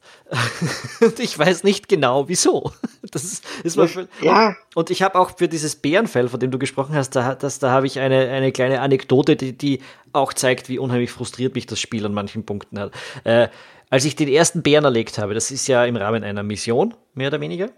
[1.02, 2.72] und ich weiß nicht genau, wieso.
[3.12, 4.56] Das ist, ist mal für, ja.
[4.76, 7.72] Und ich habe auch für dieses Bärenfell, von dem du gesprochen hast, da, das, da
[7.72, 9.82] habe ich eine, eine kleine Anekdote, die, die
[10.14, 12.94] auch zeigt, wie unheimlich frustriert mich das Spiel an manchen Punkten hat.
[13.26, 13.50] Äh,
[13.90, 17.28] als ich den ersten Bären erlegt habe, das ist ja im Rahmen einer Mission, mehr
[17.28, 17.72] oder weniger,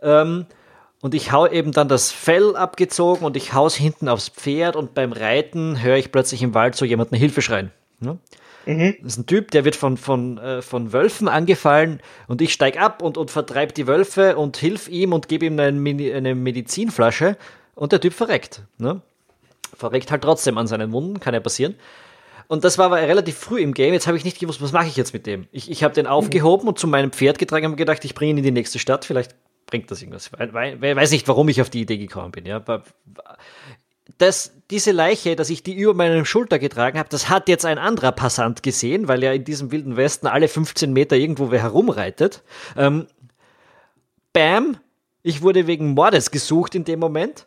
[0.00, 0.46] ähm,
[1.04, 4.94] und ich hau eben dann das Fell abgezogen und ich hau's hinten aufs Pferd und
[4.94, 7.72] beim Reiten höre ich plötzlich im Wald so jemanden Hilfe schreien.
[8.00, 8.16] Ne?
[8.64, 8.96] Mhm.
[9.02, 12.80] Das ist ein Typ, der wird von, von, äh, von Wölfen angefallen und ich steig
[12.80, 17.36] ab und, und vertreib die Wölfe und hilf ihm und gebe ihm eine, eine Medizinflasche
[17.74, 18.62] und der Typ verreckt.
[18.78, 19.02] Ne?
[19.76, 21.74] Verreckt halt trotzdem an seinen Wunden, kann ja passieren.
[22.48, 23.92] Und das war aber relativ früh im Game.
[23.92, 25.48] Jetzt habe ich nicht gewusst, was mache ich jetzt mit dem.
[25.52, 28.38] Ich, ich habe den aufgehoben und zu meinem Pferd getragen und gedacht, ich bringe ihn
[28.38, 29.04] in die nächste Stadt.
[29.04, 29.34] Vielleicht
[29.66, 30.30] bringt das irgendwas.
[30.38, 32.46] Ich weiß nicht, warum ich auf die Idee gekommen bin.
[32.46, 32.62] Ja.
[34.18, 37.78] Das, diese Leiche, dass ich die über meine Schulter getragen habe, das hat jetzt ein
[37.78, 42.42] anderer Passant gesehen, weil ja in diesem wilden Westen alle 15 Meter irgendwo wer herumreitet.
[42.76, 43.06] Ähm,
[44.32, 44.76] bam,
[45.22, 47.46] ich wurde wegen Mordes gesucht in dem Moment.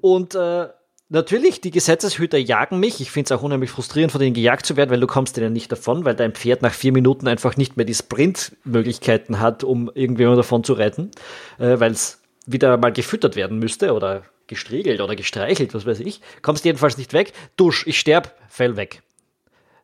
[0.00, 0.68] Und äh,
[1.10, 3.00] Natürlich, die Gesetzeshüter jagen mich.
[3.00, 5.52] Ich finde es auch unheimlich frustrierend, von denen gejagt zu werden, weil du kommst denen
[5.52, 9.90] nicht davon, weil dein Pferd nach vier Minuten einfach nicht mehr die Sprintmöglichkeiten hat, um
[9.94, 11.10] irgendjemand davon zu retten,
[11.58, 16.20] äh, weil es wieder mal gefüttert werden müsste oder gestriegelt oder gestreichelt, was weiß ich.
[16.42, 17.32] Kommst jedenfalls nicht weg.
[17.56, 19.02] Dusch, ich sterb, fell weg.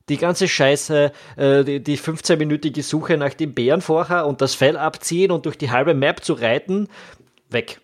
[0.09, 4.77] Die ganze Scheiße, äh, die, die 15-minütige Suche nach dem Bären vorher und das Fell
[4.77, 6.89] abziehen und durch die halbe Map zu reiten,
[7.51, 7.81] weg.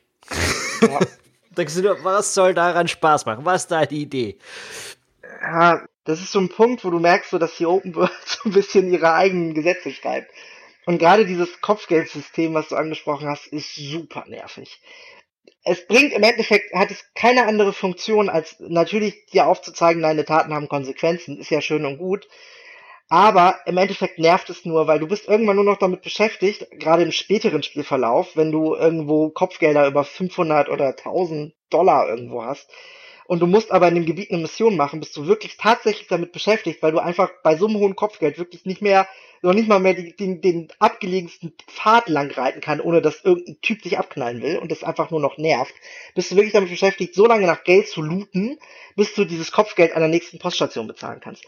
[1.56, 3.44] Denkst du was soll daran Spaß machen?
[3.44, 4.38] Was ist da die Idee?
[5.42, 8.48] Ja, das ist so ein Punkt, wo du merkst, so, dass die Open World so
[8.48, 10.30] ein bisschen ihre eigenen Gesetze schreibt.
[10.86, 14.80] Und gerade dieses Kopfgeldsystem, was du angesprochen hast, ist super nervig.
[15.64, 20.54] Es bringt im Endeffekt, hat es keine andere Funktion, als natürlich dir aufzuzeigen, deine Taten
[20.54, 22.28] haben Konsequenzen, ist ja schön und gut.
[23.08, 27.04] Aber im Endeffekt nervt es nur, weil du bist irgendwann nur noch damit beschäftigt, gerade
[27.04, 32.68] im späteren Spielverlauf, wenn du irgendwo Kopfgelder über 500 oder 1000 Dollar irgendwo hast
[33.26, 36.32] und du musst aber in dem Gebiet eine Mission machen, bist du wirklich tatsächlich damit
[36.32, 39.08] beschäftigt, weil du einfach bei so einem hohen Kopfgeld wirklich nicht mehr,
[39.42, 43.60] noch nicht mal mehr die, den, den abgelegensten Pfad lang reiten kann, ohne dass irgendein
[43.60, 45.74] Typ dich abknallen will und das einfach nur noch nervt.
[46.14, 48.58] Bist du wirklich damit beschäftigt, so lange nach Geld zu looten,
[48.94, 51.44] bis du dieses Kopfgeld an der nächsten Poststation bezahlen kannst.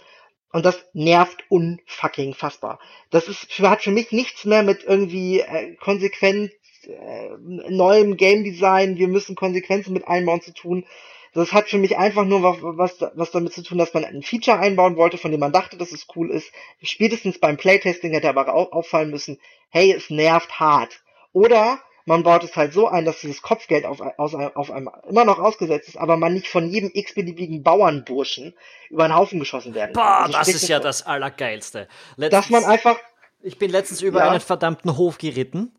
[0.50, 2.78] Und das nervt unfucking fassbar.
[3.10, 6.52] Das ist, hat für mich nichts mehr mit irgendwie äh, konsequent
[6.84, 10.86] äh, neuem Game Design, wir müssen Konsequenzen mit einbauen zu tun.
[11.34, 14.22] Das hat für mich einfach nur was, was, was damit zu tun, dass man ein
[14.22, 16.50] Feature einbauen wollte, von dem man dachte, dass es cool ist.
[16.82, 21.02] Spätestens beim Playtesting hätte aber auch auffallen müssen, hey, es nervt hart.
[21.32, 25.24] Oder man baut es halt so ein, dass dieses Kopfgeld auf, aus, auf einem immer
[25.24, 28.54] noch ausgesetzt ist, aber man nicht von jedem x-beliebigen Bauernburschen
[28.88, 30.02] über den Haufen geschossen werden kann.
[30.02, 31.86] Boah, also das ist ja das Allergeilste.
[32.16, 32.96] Letztens, dass man einfach.
[33.42, 34.30] Ich bin letztens über ja.
[34.30, 35.70] einen verdammten Hof geritten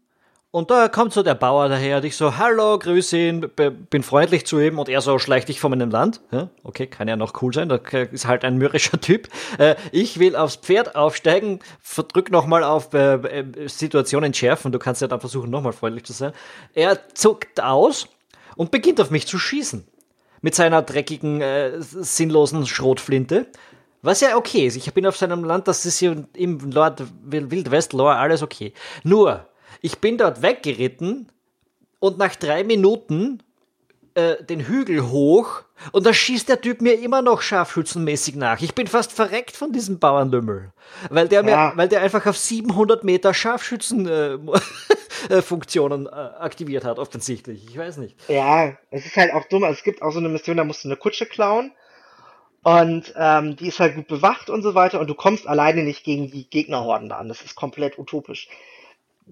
[0.51, 3.49] und da kommt so der Bauer daher und ich so, hallo, grüß ihn,
[3.89, 6.21] bin freundlich zu ihm und er so, schleicht dich von meinem Land.
[6.63, 9.27] Okay, kann ja noch cool sein, da ist halt ein mürrischer Typ.
[9.59, 15.01] Äh, ich will aufs Pferd aufsteigen, verdrück nochmal auf äh, äh, Situation entschärfen, du kannst
[15.01, 16.33] ja dann versuchen, nochmal freundlich zu sein.
[16.73, 18.07] Er zuckt aus
[18.55, 19.87] und beginnt auf mich zu schießen.
[20.41, 23.47] Mit seiner dreckigen, äh, sinnlosen Schrotflinte.
[24.01, 24.77] Was ja okay ist.
[24.77, 28.73] Ich bin auf seinem Land, das ist hier im Lord Wild West Lore alles okay.
[29.03, 29.45] Nur,
[29.81, 31.31] ich bin dort weggeritten
[31.99, 33.43] und nach drei Minuten
[34.15, 35.61] äh, den Hügel hoch
[35.91, 38.61] und da schießt der Typ mir immer noch scharfschützenmäßig nach.
[38.61, 40.73] Ich bin fast verreckt von diesem Bauernlümmel,
[41.09, 41.69] weil der ja.
[41.69, 47.65] mir, weil der einfach auf 700 Meter Scharfschützenfunktionen äh, äh, aktiviert hat, offensichtlich.
[47.69, 48.17] Ich weiß nicht.
[48.29, 49.63] Ja, es ist halt auch dumm.
[49.63, 51.71] Es gibt auch so eine Mission, da musst du eine Kutsche klauen
[52.63, 56.03] und ähm, die ist halt gut bewacht und so weiter und du kommst alleine nicht
[56.03, 57.29] gegen die Gegnerhorden da an.
[57.29, 58.49] Das ist komplett utopisch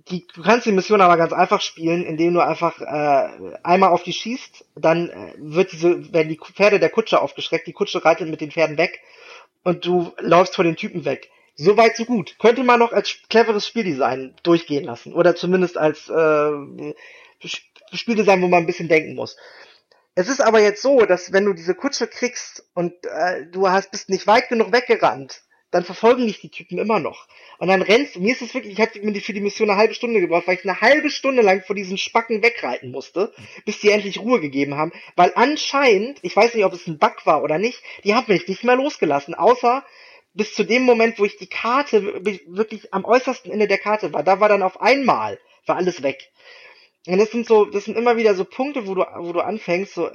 [0.09, 4.03] die, du kannst die Mission aber ganz einfach spielen, indem du einfach äh, einmal auf
[4.03, 8.29] die schießt, dann äh, wird diese, werden die Pferde der Kutsche aufgeschreckt, die Kutsche reitet
[8.29, 9.01] mit den Pferden weg
[9.63, 11.29] und du läufst vor den Typen weg.
[11.55, 12.37] So weit, so gut.
[12.37, 15.13] Könnte man noch als cleveres Spieldesign durchgehen lassen.
[15.13, 16.93] Oder zumindest als äh,
[17.91, 19.35] Spieldesign, wo man ein bisschen denken muss.
[20.13, 23.89] Es ist aber jetzt so, dass wenn du diese Kutsche kriegst und äh, du hast
[23.89, 27.27] bist nicht weit genug weggerannt, dann verfolgen dich die Typen immer noch.
[27.59, 29.93] Und dann rennst mir ist es wirklich, ich hatte mir für die Mission eine halbe
[29.93, 33.33] Stunde gebraucht, weil ich eine halbe Stunde lang vor diesen Spacken wegreiten musste,
[33.65, 34.93] bis die endlich Ruhe gegeben haben.
[35.15, 38.47] Weil anscheinend, ich weiß nicht, ob es ein Bug war oder nicht, die haben mich
[38.47, 39.83] nicht mehr losgelassen, außer
[40.33, 44.23] bis zu dem Moment, wo ich die Karte wirklich am äußersten Ende der Karte war.
[44.23, 46.31] Da war dann auf einmal, war alles weg.
[47.07, 49.93] Und das sind so, das sind immer wieder so Punkte, wo du, wo du anfängst,
[49.93, 50.09] so,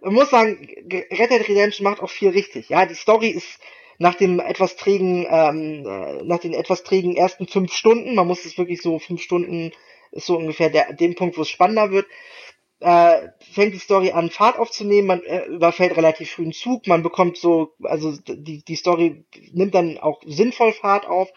[0.00, 2.68] man muss sagen, Red Dead Redemption macht auch viel richtig.
[2.68, 3.58] Ja, die Story ist
[3.98, 8.44] nach dem etwas trägen, ähm, äh, nach den etwas trägen ersten fünf Stunden, man muss
[8.44, 9.72] es wirklich so fünf Stunden
[10.12, 12.06] ist so ungefähr der dem Punkt, wo es spannender wird,
[12.80, 17.02] äh, fängt die Story an Fahrt aufzunehmen, man äh, überfällt relativ früh einen Zug, man
[17.02, 21.28] bekommt so, also die, die Story nimmt dann auch sinnvoll Fahrt auf.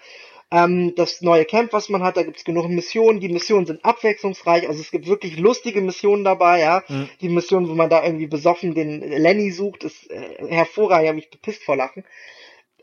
[0.54, 3.22] Ähm, das neue Camp, was man hat, da gibt's genug Missionen.
[3.22, 6.84] Die Missionen sind abwechslungsreich, also es gibt wirklich lustige Missionen dabei, ja.
[6.90, 7.10] Mhm.
[7.22, 11.16] Die Mission, wo man da irgendwie besoffen den Lenny sucht, ist äh, hervorragend, ich habe
[11.16, 12.04] mich bepisst vor Lachen.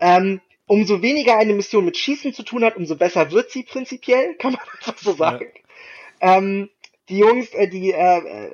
[0.01, 4.35] Ähm, umso weniger eine Mission mit Schießen zu tun hat, umso besser wird sie prinzipiell,
[4.39, 5.49] kann man einfach so sagen.
[6.21, 6.39] Ja.
[6.39, 6.71] Ähm,
[7.09, 8.53] die Jungs, äh, die, äh, äh,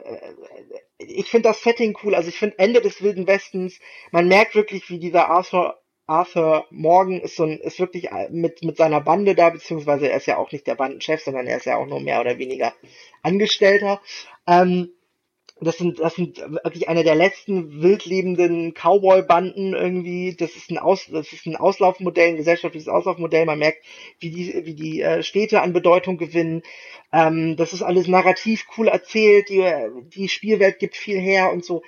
[0.98, 2.14] ich finde das Setting cool.
[2.14, 3.80] Also ich finde Ende des Wilden Westens,
[4.12, 8.62] man merkt wirklich, wie dieser Arthur, Arthur Morgan ist so ein, ist wirklich äh, mit,
[8.62, 11.66] mit seiner Bande da, beziehungsweise er ist ja auch nicht der Bandenchef, sondern er ist
[11.66, 12.74] ja auch nur mehr oder weniger
[13.22, 14.00] Angestellter.
[14.46, 14.93] Ähm,
[15.64, 20.34] das sind, das sind wirklich eine der letzten wildlebenden Cowboy-Banden irgendwie.
[20.34, 23.46] Das ist ein Aus, das ist ein Auslaufmodell, ein gesellschaftliches Auslaufmodell.
[23.46, 23.84] Man merkt,
[24.20, 26.62] wie die, wie die äh, Städte an Bedeutung gewinnen.
[27.12, 29.48] Ähm, das ist alles narrativ cool erzählt.
[29.48, 29.64] Die,
[30.14, 31.82] die Spielwelt gibt viel her und so.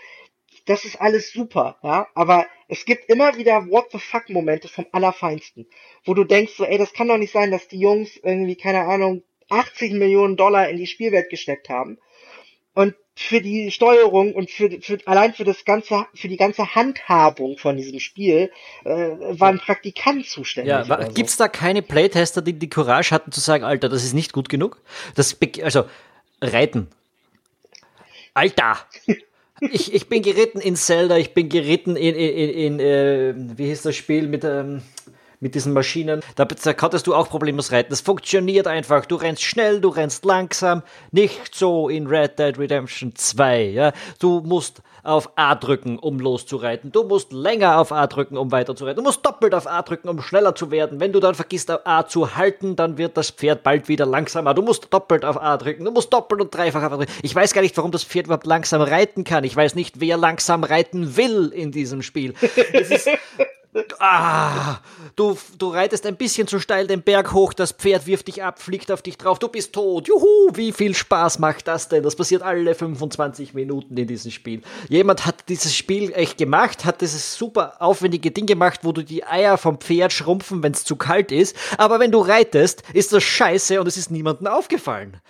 [0.66, 2.08] Das ist alles super, ja.
[2.14, 5.68] Aber es gibt immer wieder What the fuck Momente vom Allerfeinsten,
[6.04, 8.80] wo du denkst so, ey, das kann doch nicht sein, dass die Jungs irgendwie, keine
[8.80, 11.98] Ahnung, 80 Millionen Dollar in die Spielwelt gesteckt haben.
[12.74, 17.56] Und für die Steuerung und für, für allein für das ganze für die ganze Handhabung
[17.56, 18.52] von diesem Spiel
[18.84, 20.70] äh, war ein Praktikant zuständig.
[20.70, 20.94] Ja, so.
[21.14, 24.50] gibt's da keine Playtester, die die Courage hatten zu sagen, Alter, das ist nicht gut
[24.50, 24.82] genug?
[25.14, 25.84] Das also
[26.42, 26.88] Reiten.
[28.34, 28.76] Alter.
[29.60, 33.64] ich, ich bin geritten in Zelda, ich bin geritten in, in, in, in äh, wie
[33.64, 34.82] hieß das Spiel mit ähm,
[35.40, 36.20] mit diesen Maschinen.
[36.34, 37.90] Da, da konntest du auch problemlos reiten.
[37.90, 39.06] Das funktioniert einfach.
[39.06, 40.82] Du rennst schnell, du rennst langsam.
[41.12, 43.64] Nicht so in Red Dead Redemption 2.
[43.64, 43.92] Ja?
[44.18, 46.90] Du musst auf A drücken, um loszureiten.
[46.90, 48.96] Du musst länger auf A drücken, um weiterzureiten.
[48.96, 51.00] Du musst doppelt auf A drücken, um schneller zu werden.
[51.00, 54.52] Wenn du dann vergisst, auf A zu halten, dann wird das Pferd bald wieder langsamer.
[54.52, 55.84] Du musst doppelt auf A drücken.
[55.84, 57.12] Du musst doppelt und dreifach auf A drücken.
[57.22, 59.44] Ich weiß gar nicht, warum das Pferd überhaupt langsam reiten kann.
[59.44, 62.34] Ich weiß nicht, wer langsam reiten will in diesem Spiel.
[62.72, 63.08] Es ist
[63.98, 64.78] Ah,
[65.16, 68.60] du, du reitest ein bisschen zu steil den Berg hoch, das Pferd wirft dich ab,
[68.60, 70.08] fliegt auf dich drauf, du bist tot.
[70.08, 72.02] Juhu, wie viel Spaß macht das denn?
[72.02, 74.62] Das passiert alle 25 Minuten in diesem Spiel.
[74.88, 79.24] Jemand hat dieses Spiel echt gemacht, hat dieses super aufwendige Ding gemacht, wo du die
[79.24, 81.56] Eier vom Pferd schrumpfen, wenn es zu kalt ist.
[81.78, 85.20] Aber wenn du reitest, ist das scheiße und es ist niemandem aufgefallen.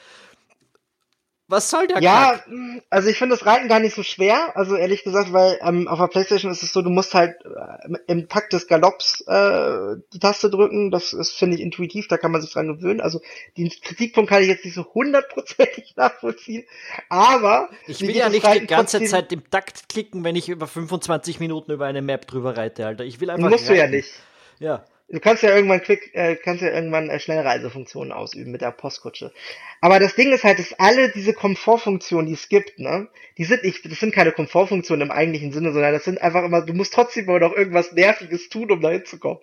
[1.48, 2.48] Was soll der Ja, Kack?
[2.90, 5.98] also ich finde das Reiten gar nicht so schwer, also ehrlich gesagt, weil ähm, auf
[6.00, 10.18] der Playstation ist es so, du musst halt äh, im Takt des Galopps äh, die
[10.18, 13.00] Taste drücken, das ist, finde ich, intuitiv, da kann man sich dran gewöhnen.
[13.00, 13.20] Also
[13.56, 16.64] den Kritikpunkt kann ich jetzt nicht so hundertprozentig nachvollziehen,
[17.09, 17.68] aber...
[17.87, 21.70] Ich will ja nicht die ganze Zeit im Takt klicken, wenn ich über 25 Minuten
[21.70, 23.04] über eine Map drüber reite, Alter.
[23.04, 23.74] Ich will einfach Musst reiten.
[23.74, 24.11] du ja nicht.
[24.59, 24.85] Ja.
[25.09, 29.33] Du kannst ja irgendwann quick, äh, kannst ja irgendwann äh, Schnellreisefunktionen ausüben mit der Postkutsche.
[29.81, 33.62] Aber das Ding ist halt, dass alle diese Komfortfunktionen, die es gibt, ne, die sind
[33.62, 36.92] nicht, das sind keine Komfortfunktionen im eigentlichen Sinne, sondern das sind einfach immer, du musst
[36.92, 39.38] trotzdem immer noch irgendwas Nerviges tun, um da hinzukommen.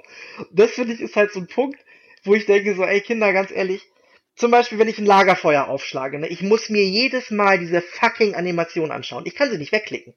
[0.52, 1.80] Das finde ich ist halt so ein Punkt,
[2.26, 3.88] wo ich denke so, ey Kinder, ganz ehrlich,
[4.36, 8.36] zum Beispiel, wenn ich ein Lagerfeuer aufschlage, ne, ich muss mir jedes Mal diese fucking
[8.36, 9.23] Animation anschauen.
[9.26, 10.13] Ich kann sie nicht wegklicken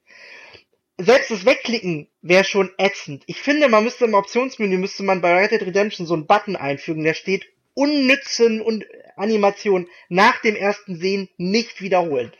[0.98, 3.24] selbst das Wegklicken wäre schon ätzend.
[3.26, 6.56] Ich finde, man müsste im Optionsmenü, müsste man bei Red Dead Redemption so einen Button
[6.56, 12.32] einfügen, der steht unnützen und Animation nach dem ersten Sehen nicht wiederholen.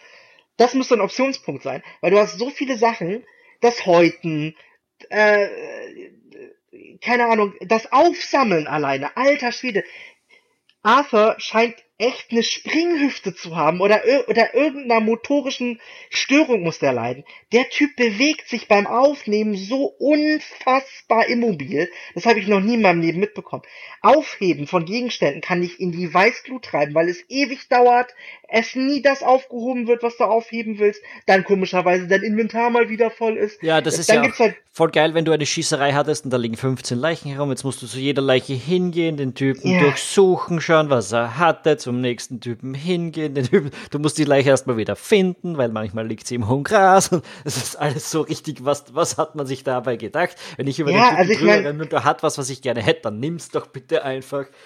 [0.57, 3.25] Das müsste ein Optionspunkt sein, weil du hast so viele Sachen,
[3.61, 4.57] das Häuten,
[5.11, 5.49] äh,
[7.03, 9.85] keine Ahnung, das Aufsammeln alleine, alter Schwede.
[10.83, 15.81] Arthur scheint echt eine Springhüfte zu haben oder, oder irgendeiner motorischen
[16.11, 17.25] Störung muss der leiden.
[17.53, 21.89] Der Typ bewegt sich beim Aufnehmen so unfassbar immobil.
[22.15, 23.63] Das habe ich noch nie in meinem Leben mitbekommen.
[24.03, 28.15] Aufheben von Gegenständen kann ich in die Weißglut treiben, weil es ewig dauert,
[28.49, 33.11] es nie das aufgehoben wird, was du aufheben willst, dann komischerweise dein Inventar mal wieder
[33.11, 33.63] voll ist.
[33.63, 36.37] Ja, das ist dann ja halt voll geil, wenn du eine Schießerei hattest und da
[36.37, 39.81] liegen 15 Leichen herum, jetzt musst du zu jeder Leiche hingehen, den Typen ja.
[39.81, 43.37] durchsuchen, schauen, was er hatte, zum nächsten Typen hingehen.
[43.37, 46.65] Den Typen, du musst die Leiche erstmal wieder finden, weil manchmal liegt sie im hohen
[46.65, 47.13] Gras.
[47.13, 50.35] Und es ist alles so richtig, was, was hat man sich dabei gedacht?
[50.57, 52.61] Wenn ich über ja, den Typen also ich mein, und er hat was, was ich
[52.61, 54.47] gerne hätte, dann nimm's doch bitte einfach.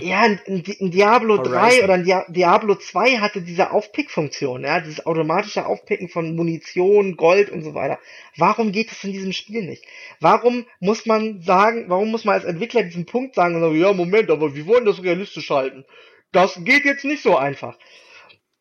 [0.00, 1.52] Ja, ein, ein Diablo Horizon.
[1.52, 7.50] 3 oder ein Diablo 2 hatte diese Aufpick-Funktion, ja, dieses automatische Aufpicken von Munition, Gold
[7.50, 7.98] und so weiter.
[8.36, 9.84] Warum geht es in diesem Spiel nicht?
[10.20, 14.54] Warum muss man sagen, warum muss man als Entwickler diesen Punkt sagen, ja, Moment, aber
[14.54, 15.84] wir wollen das realistisch halten
[16.32, 17.78] das geht jetzt nicht so einfach.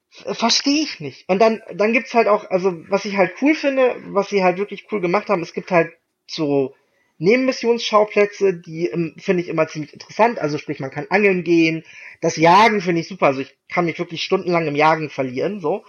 [0.10, 1.28] Verstehe ich nicht.
[1.30, 4.58] Und dann, dann gibt's halt auch, also was ich halt cool finde, was sie halt
[4.58, 5.94] wirklich cool gemacht haben, es gibt halt
[6.28, 6.76] so
[7.18, 10.40] Nebenmissionsschauplätze, die ähm, finde ich immer ziemlich interessant.
[10.40, 11.84] Also sprich, man kann angeln gehen.
[12.20, 13.28] Das Jagen finde ich super.
[13.28, 15.60] Also ich kann mich wirklich stundenlang im Jagen verlieren.
[15.60, 15.86] So.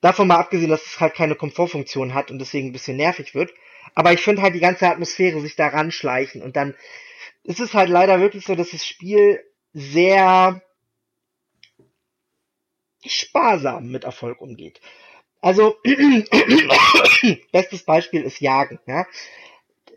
[0.00, 3.52] Davon mal abgesehen, dass es halt keine Komfortfunktion hat und deswegen ein bisschen nervig wird.
[3.94, 6.74] Aber ich finde halt die ganze Atmosphäre sich da ranschleichen und dann
[7.42, 9.40] ist es halt leider wirklich so, dass das Spiel
[9.72, 10.62] sehr
[13.08, 14.80] sparsam mit Erfolg umgeht.
[15.40, 15.76] Also,
[17.52, 19.06] bestes Beispiel ist Jagen, ja.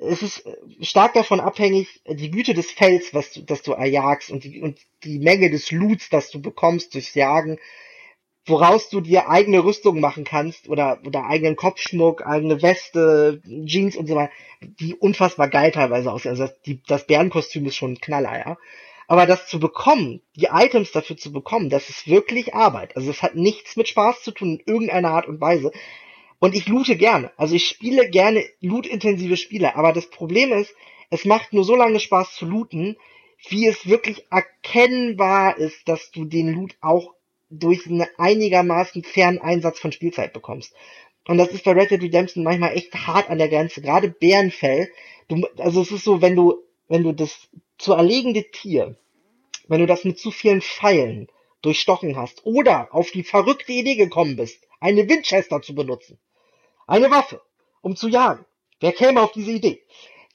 [0.02, 0.44] Es ist
[0.82, 4.80] stark davon abhängig, die Güte des Fells, was du, das du erjagst und die, und
[5.04, 7.60] die Menge des Loots, das du bekommst durchs Jagen,
[8.46, 14.08] woraus du dir eigene Rüstung machen kannst oder, oder eigenen Kopfschmuck, eigene Weste, Jeans und
[14.08, 16.32] so weiter, die unfassbar geil teilweise aussehen.
[16.32, 18.58] Also das, die, das Bärenkostüm ist schon ein Knaller, ja.
[19.10, 22.96] Aber das zu bekommen, die Items dafür zu bekommen, das ist wirklich Arbeit.
[22.96, 25.72] Also es hat nichts mit Spaß zu tun in irgendeiner Art und Weise.
[26.38, 27.32] Und ich loote gerne.
[27.36, 29.76] Also ich spiele gerne loot-intensive Spiele.
[29.76, 30.76] Aber das Problem ist,
[31.10, 32.98] es macht nur so lange Spaß zu looten,
[33.48, 37.16] wie es wirklich erkennbar ist, dass du den Loot auch
[37.50, 40.76] durch einen einigermaßen fairen Einsatz von Spielzeit bekommst.
[41.28, 43.82] Und das ist bei Red Dead Redemption manchmal echt hart an der Grenze.
[43.82, 44.88] Gerade Bärenfell.
[45.30, 48.96] Du, also es ist so, wenn du, wenn du das zu erlegende Tier,
[49.68, 51.28] wenn du das mit zu vielen Pfeilen
[51.62, 56.20] durchstochen hast oder auf die verrückte Idee gekommen bist, eine Winchester zu benutzen,
[56.86, 57.42] eine Waffe,
[57.82, 58.46] um zu jagen,
[58.80, 59.82] wer käme auf diese Idee?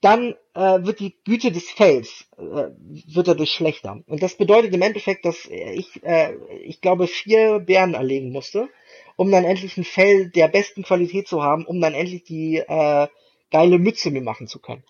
[0.01, 4.03] Dann äh, wird die Güte des Fells äh, wird dadurch schlechter.
[4.07, 8.69] Und das bedeutet im Endeffekt, dass ich, äh, ich glaube, vier Bären erlegen musste,
[9.17, 13.09] um dann endlich ein Fell der besten Qualität zu haben, um dann endlich die äh,
[13.51, 14.85] geile Mütze mir machen zu können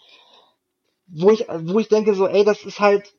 [1.07, 3.15] wo ich, wo ich denke so, ey, das ist halt,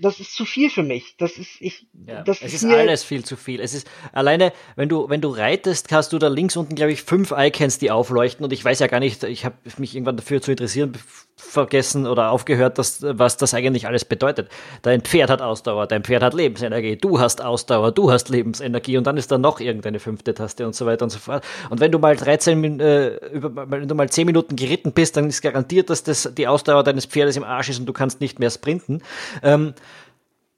[0.00, 1.16] das ist zu viel für mich.
[1.18, 1.86] Das ist ich.
[2.06, 3.60] Ja, das es ist, ist alles viel zu viel.
[3.60, 7.02] Es ist alleine, wenn du wenn du reitest, hast du da links unten glaube ich
[7.02, 9.22] fünf Icons, die aufleuchten und ich weiß ja gar nicht.
[9.24, 10.92] Ich habe mich irgendwann dafür zu interessieren
[11.40, 14.48] vergessen oder aufgehört, dass, was das eigentlich alles bedeutet.
[14.82, 19.06] Dein Pferd hat Ausdauer, dein Pferd hat Lebensenergie, du hast Ausdauer, du hast Lebensenergie und
[19.06, 21.44] dann ist da noch irgendeine fünfte Taste und so weiter und so fort.
[21.70, 25.28] Und wenn du mal 13, äh, über, wenn du mal 10 Minuten geritten bist, dann
[25.28, 28.38] ist garantiert, dass das die Ausdauer deines Pferdes im Arsch ist und du kannst nicht
[28.38, 29.02] mehr sprinten.
[29.42, 29.74] Ähm,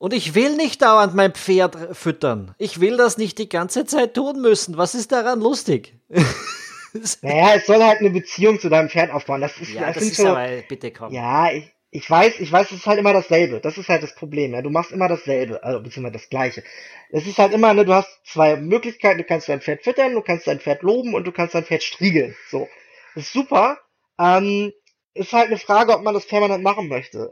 [0.02, 2.56] und ich will nicht dauernd mein Pferd füttern.
[2.58, 4.76] Ich will das nicht die ganze Zeit tun müssen.
[4.76, 5.94] Was ist daran lustig?
[7.22, 9.40] naja, es soll halt eine Beziehung zu deinem Pferd aufbauen.
[9.40, 11.12] Das ist, ja, das, das ist so, aber, bitte komm.
[11.12, 13.60] Ja, ich, ich weiß, ich weiß, es ist halt immer dasselbe.
[13.60, 14.54] Das ist halt das Problem.
[14.54, 16.64] Ja, du machst immer dasselbe, also beziehungsweise das Gleiche.
[17.10, 19.18] Es ist halt immer, ne, du hast zwei Möglichkeiten.
[19.18, 21.84] Du kannst dein Pferd füttern, du kannst dein Pferd loben und du kannst dein Pferd
[21.84, 22.34] striegeln.
[22.50, 22.68] So,
[23.14, 23.78] das ist super.
[24.18, 24.72] Ähm,
[25.14, 27.30] ist halt eine Frage, ob man das permanent machen möchte.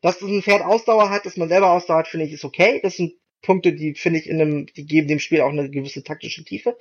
[0.00, 2.80] Dass ein Pferd Ausdauer hat, dass man selber Ausdauer hat, finde ich, ist okay.
[2.82, 6.02] Das sind Punkte, die finde ich in einem, die geben dem Spiel auch eine gewisse
[6.02, 6.76] taktische Tiefe.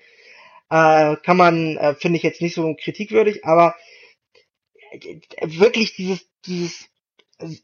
[0.70, 3.76] Äh, kann man, äh, finde ich jetzt nicht so kritikwürdig, aber
[4.92, 6.90] äh, wirklich dieses, dieses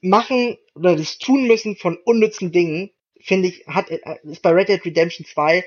[0.02, 4.70] Machen oder das Tun müssen von unnützen Dingen, finde ich, hat, äh, ist bei Red
[4.70, 5.66] Dead Redemption 2,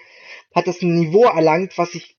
[0.54, 2.16] hat das ein Niveau erlangt, was ich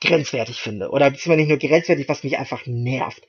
[0.00, 0.90] grenzwertig finde.
[0.90, 3.26] Oder beziehungsweise nicht nur grenzwertig, was mich einfach nervt.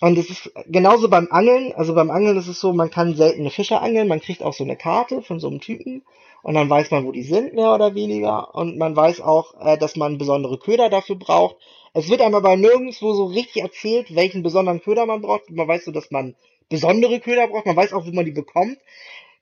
[0.00, 1.72] Und es ist genauso beim Angeln.
[1.72, 4.64] Also beim Angeln ist es so, man kann seltene Fische angeln, man kriegt auch so
[4.64, 6.02] eine Karte von so einem Typen
[6.42, 8.54] und dann weiß man, wo die sind, mehr oder weniger.
[8.54, 11.56] Und man weiß auch, äh, dass man besondere Köder dafür braucht.
[11.92, 15.50] Es wird einem aber nirgendwo so richtig erzählt, welchen besonderen Köder man braucht.
[15.50, 16.34] Man weiß so, dass man
[16.70, 18.78] besondere Köder braucht, man weiß auch, wo man die bekommt.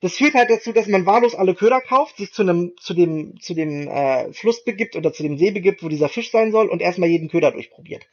[0.01, 3.39] Das führt halt dazu, dass man wahllos alle Köder kauft, sich zu einem, zu dem,
[3.39, 6.67] zu dem äh, Fluss begibt oder zu dem See begibt, wo dieser Fisch sein soll
[6.67, 8.07] und erstmal jeden Köder durchprobiert.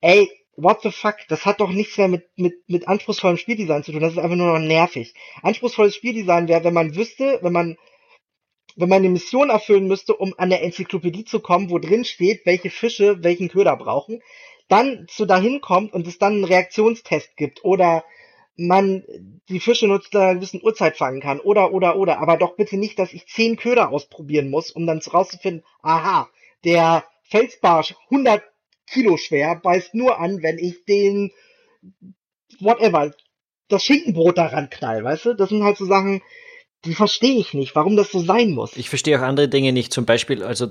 [0.00, 3.92] Ey, what the fuck, das hat doch nichts mehr mit, mit, mit anspruchsvollem Spieldesign zu
[3.92, 5.14] tun, das ist einfach nur noch nervig.
[5.42, 7.76] Anspruchsvolles Spieldesign wäre, wenn man wüsste, wenn man,
[8.76, 12.46] wenn man eine Mission erfüllen müsste, um an der Enzyklopädie zu kommen, wo drin steht,
[12.46, 14.22] welche Fische welchen Köder brauchen,
[14.68, 18.04] dann zu dahin kommt und es dann einen Reaktionstest gibt oder
[18.56, 19.04] man
[19.48, 22.78] die Fische nur zu einer gewissen Uhrzeit fangen kann oder oder oder, aber doch bitte
[22.78, 26.28] nicht, dass ich zehn Köder ausprobieren muss, um dann rauszufinden, aha,
[26.64, 28.42] der Felsbarsch 100
[28.86, 31.32] Kilo schwer, beißt nur an, wenn ich den,
[32.60, 33.12] whatever,
[33.68, 35.34] das Schinkenbrot daran knall, weißt du?
[35.34, 36.22] Das sind halt so Sachen,
[36.84, 38.76] die verstehe ich nicht, warum das so sein muss.
[38.76, 39.92] Ich verstehe auch andere Dinge nicht.
[39.92, 40.68] Zum Beispiel, also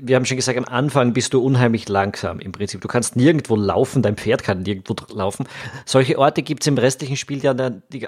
[0.00, 2.80] wir haben schon gesagt, am Anfang bist du unheimlich langsam im Prinzip.
[2.80, 5.48] Du kannst nirgendwo laufen, dein Pferd kann nirgendwo laufen.
[5.84, 7.54] Solche Orte gibt es im restlichen Spiel ja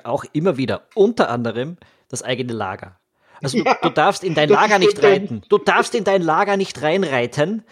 [0.05, 0.87] auch immer wieder.
[0.95, 1.77] Unter anderem
[2.09, 2.99] das eigene Lager.
[3.43, 5.43] Also ja, du, du, darfst in dein Lager nicht reiten.
[5.49, 7.65] Du darfst in dein Lager nicht reinreiten.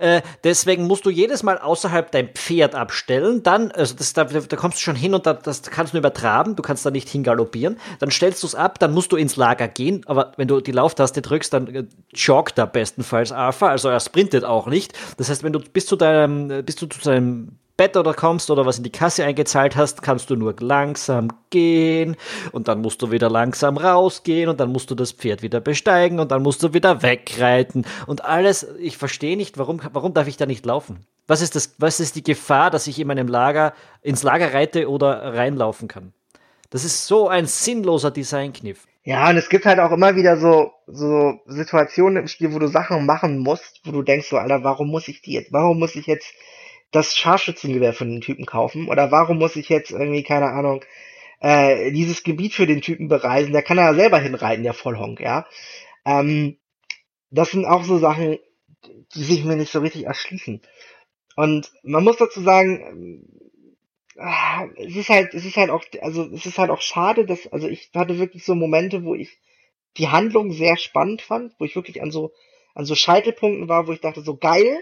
[0.00, 3.42] Äh, deswegen musst du jedes Mal außerhalb dein Pferd abstellen.
[3.42, 6.56] Dann, also das, da, da kommst du schon hin und da, das kannst du übertraben.
[6.56, 7.78] Du kannst da nicht hingaloppieren.
[7.98, 10.02] Dann stellst du es ab, dann musst du ins Lager gehen.
[10.06, 13.68] Aber wenn du die Lauftaste drückst, dann äh, joggt er bestenfalls Alpha.
[13.68, 14.92] Also er sprintet auch nicht.
[15.16, 18.66] Das heißt, wenn du bis zu deinem, bis du zu deinem Bett oder kommst oder
[18.66, 22.14] was in die Kasse eingezahlt hast, kannst du nur langsam gehen
[22.52, 26.20] und dann musst du wieder langsam rausgehen und dann musst du das Pferd wieder besteigen
[26.20, 28.66] und dann musst du wieder wegreiten und alles.
[28.80, 31.06] Ich verstehe nicht, warum, warum darf ich da nicht laufen?
[31.26, 34.86] Was ist das, was ist die Gefahr, dass ich in meinem Lager ins Lager reite
[34.90, 36.12] oder reinlaufen kann?
[36.68, 38.86] Das ist so ein sinnloser Designkniff.
[39.04, 42.66] Ja, und es gibt halt auch immer wieder so, so Situationen im Spiel, wo du
[42.66, 45.96] Sachen machen musst, wo du denkst so, Alter, warum muss ich die jetzt, warum muss
[45.96, 46.34] ich jetzt
[46.90, 48.88] das Scharfschützengewehr von den Typen kaufen?
[48.88, 50.84] Oder warum muss ich jetzt irgendwie, keine Ahnung,
[51.40, 53.52] äh, dieses Gebiet für den Typen bereisen?
[53.52, 55.46] Der kann ja selber hinreiten, der Vollhonk, ja.
[56.04, 56.58] Ähm,
[57.30, 58.38] das sind auch so Sachen,
[59.14, 60.62] die sich mir nicht so richtig erschließen.
[61.36, 63.24] Und man muss dazu sagen,
[64.16, 67.46] äh, es ist halt, es ist halt auch, also es ist halt auch schade, dass,
[67.52, 69.38] also ich hatte wirklich so Momente, wo ich
[69.96, 72.32] die Handlung sehr spannend fand, wo ich wirklich an so,
[72.74, 74.78] an so Scheitelpunkten war, wo ich dachte, so geil,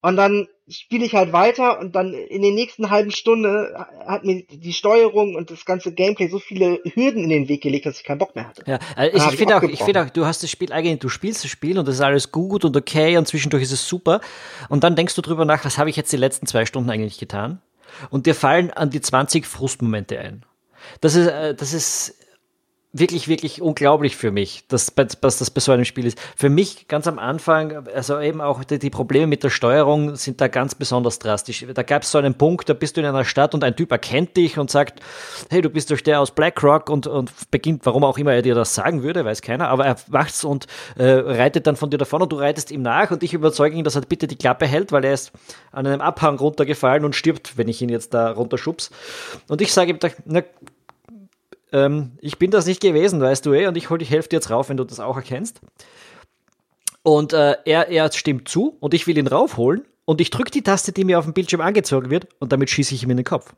[0.00, 4.44] und dann spiele ich halt weiter und dann in den nächsten halben Stunde hat mir
[4.44, 8.04] die Steuerung und das ganze Gameplay so viele Hürden in den Weg gelegt, dass ich
[8.04, 8.62] keinen Bock mehr hatte.
[8.66, 11.08] Ja, also ich, ich finde auch, ich finde auch, du hast das Spiel eigentlich, du
[11.08, 14.20] spielst das Spiel und das ist alles gut und okay und zwischendurch ist es super.
[14.68, 17.18] Und dann denkst du drüber nach, was habe ich jetzt die letzten zwei Stunden eigentlich
[17.18, 17.60] getan?
[18.10, 20.44] Und dir fallen an die 20 Frustmomente ein.
[21.00, 22.14] Das ist, äh, das ist
[22.92, 26.18] wirklich, wirklich unglaublich für mich, dass, dass das bei so einem Spiel ist.
[26.36, 30.40] Für mich ganz am Anfang, also eben auch die, die Probleme mit der Steuerung sind
[30.40, 31.66] da ganz besonders drastisch.
[31.74, 33.92] Da gab es so einen Punkt, da bist du in einer Stadt und ein Typ
[33.92, 35.00] erkennt dich und sagt,
[35.50, 38.54] hey, du bist durch der aus BlackRock und, und beginnt, warum auch immer er dir
[38.54, 42.22] das sagen würde, weiß keiner, aber er macht's und äh, reitet dann von dir davon
[42.22, 44.92] und du reitest ihm nach und ich überzeuge ihn, dass er bitte die Klappe hält,
[44.92, 45.32] weil er ist
[45.72, 48.90] an einem Abhang runtergefallen und stirbt, wenn ich ihn jetzt da runterschubs.
[49.48, 50.42] Und ich sage ihm, na,
[51.72, 54.36] ähm, ich bin das nicht gewesen, weißt du eh, und ich hol dich helfe dir
[54.36, 55.60] jetzt rauf, wenn du das auch erkennst.
[57.02, 60.62] Und äh, er, er stimmt zu und ich will ihn raufholen und ich drücke die
[60.62, 63.24] Taste, die mir auf dem Bildschirm angezogen wird und damit schieße ich ihm in den
[63.24, 63.54] Kopf.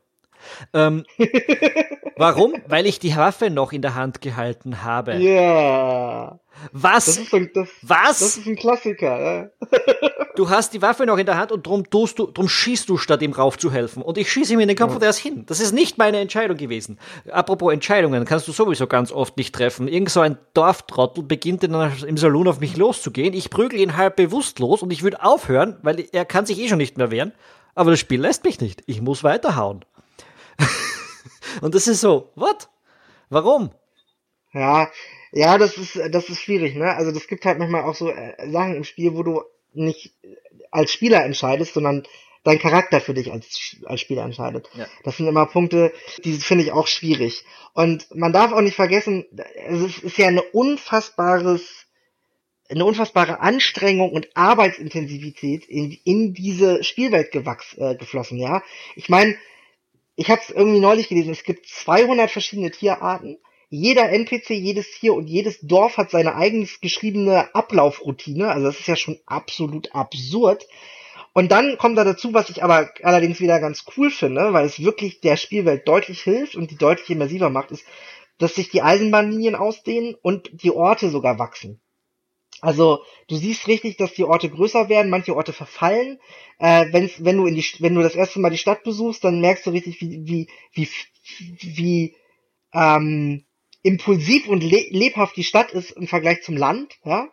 [0.72, 1.04] Ähm,
[2.16, 2.54] warum?
[2.66, 5.16] Weil ich die Waffe noch in der Hand gehalten habe.
[5.16, 6.38] Ja.
[6.72, 7.06] Was?
[7.06, 8.18] Das ist ein, das, Was?
[8.18, 9.20] Das ist ein Klassiker.
[9.20, 9.50] Ja.
[10.36, 12.96] Du hast die Waffe noch in der Hand und drum tust du, drum schießt du,
[12.96, 14.02] statt ihm raufzuhelfen.
[14.02, 14.96] Und ich schieße ihm in den Kopf ja.
[14.96, 15.44] und er ist hin.
[15.46, 16.98] Das ist nicht meine Entscheidung gewesen.
[17.30, 19.86] Apropos Entscheidungen, kannst du sowieso ganz oft nicht treffen.
[19.86, 23.34] Irgend so ein Dorftrottel beginnt in, im Saloon auf mich loszugehen.
[23.34, 26.78] Ich prügel ihn halb bewusstlos und ich würde aufhören, weil er kann sich eh schon
[26.78, 27.32] nicht mehr wehren.
[27.74, 28.82] Aber das Spiel lässt mich nicht.
[28.86, 29.84] Ich muss weiterhauen.
[31.60, 32.68] und das ist so, what?
[33.28, 33.70] Warum?
[34.52, 34.90] Ja,
[35.32, 36.94] ja, das ist, das ist schwierig, ne?
[36.96, 39.42] Also das gibt halt manchmal auch so äh, Sachen im Spiel, wo du
[39.72, 40.12] nicht
[40.70, 42.04] als Spieler entscheidest, sondern
[42.42, 44.68] dein Charakter für dich als, als Spieler entscheidet.
[44.74, 44.86] Ja.
[45.04, 45.92] Das sind immer Punkte,
[46.24, 47.44] die finde ich auch schwierig.
[47.74, 51.86] Und man darf auch nicht vergessen, es ist ja eine unfassbares,
[52.68, 58.62] eine unfassbare Anstrengung und Arbeitsintensivität in, in diese Spielwelt gewachs, äh, geflossen, ja.
[58.96, 59.36] Ich meine,
[60.20, 63.38] ich habe es irgendwie neulich gelesen, es gibt 200 verschiedene Tierarten
[63.70, 68.48] jeder NPC, jedes Tier und jedes Dorf hat seine eigens geschriebene Ablaufroutine.
[68.48, 70.66] Also das ist ja schon absolut absurd.
[71.32, 74.80] Und dann kommt da dazu, was ich aber allerdings wieder ganz cool finde, weil es
[74.80, 77.84] wirklich der Spielwelt deutlich hilft und die deutlich immersiver macht, ist,
[78.38, 81.80] dass sich die Eisenbahnlinien ausdehnen und die Orte sogar wachsen.
[82.60, 86.18] Also du siehst richtig, dass die Orte größer werden, manche Orte verfallen.
[86.58, 89.40] Äh, wenn's, wenn du in die, wenn du das erste Mal die Stadt besuchst, dann
[89.40, 90.88] merkst du richtig, wie wie wie
[91.60, 92.16] wie
[92.72, 93.44] ähm,
[93.82, 97.28] impulsiv und le lebhaft die Stadt ist im Vergleich zum Land, ja.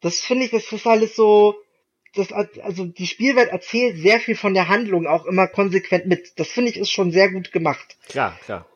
[0.00, 1.56] Das finde ich, das ist alles so,
[2.14, 6.38] das, also die Spielwelt erzählt sehr viel von der Handlung auch immer konsequent mit.
[6.38, 7.96] Das finde ich ist schon sehr gut gemacht.
[8.08, 8.66] Klar, klar.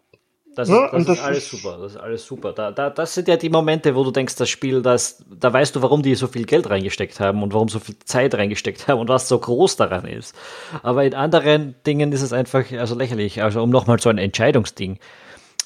[0.55, 1.79] Das, ja, ist, das, das ist alles super.
[1.81, 2.53] Das ist alles super.
[2.53, 5.75] Da, da, das sind ja die Momente, wo du denkst, das Spiel, das, da weißt
[5.75, 9.01] du, warum die so viel Geld reingesteckt haben und warum so viel Zeit reingesteckt haben
[9.01, 10.37] und was so groß daran ist.
[10.83, 13.43] Aber in anderen Dingen ist es einfach also lächerlich.
[13.43, 14.99] Also um nochmal so ein Entscheidungsding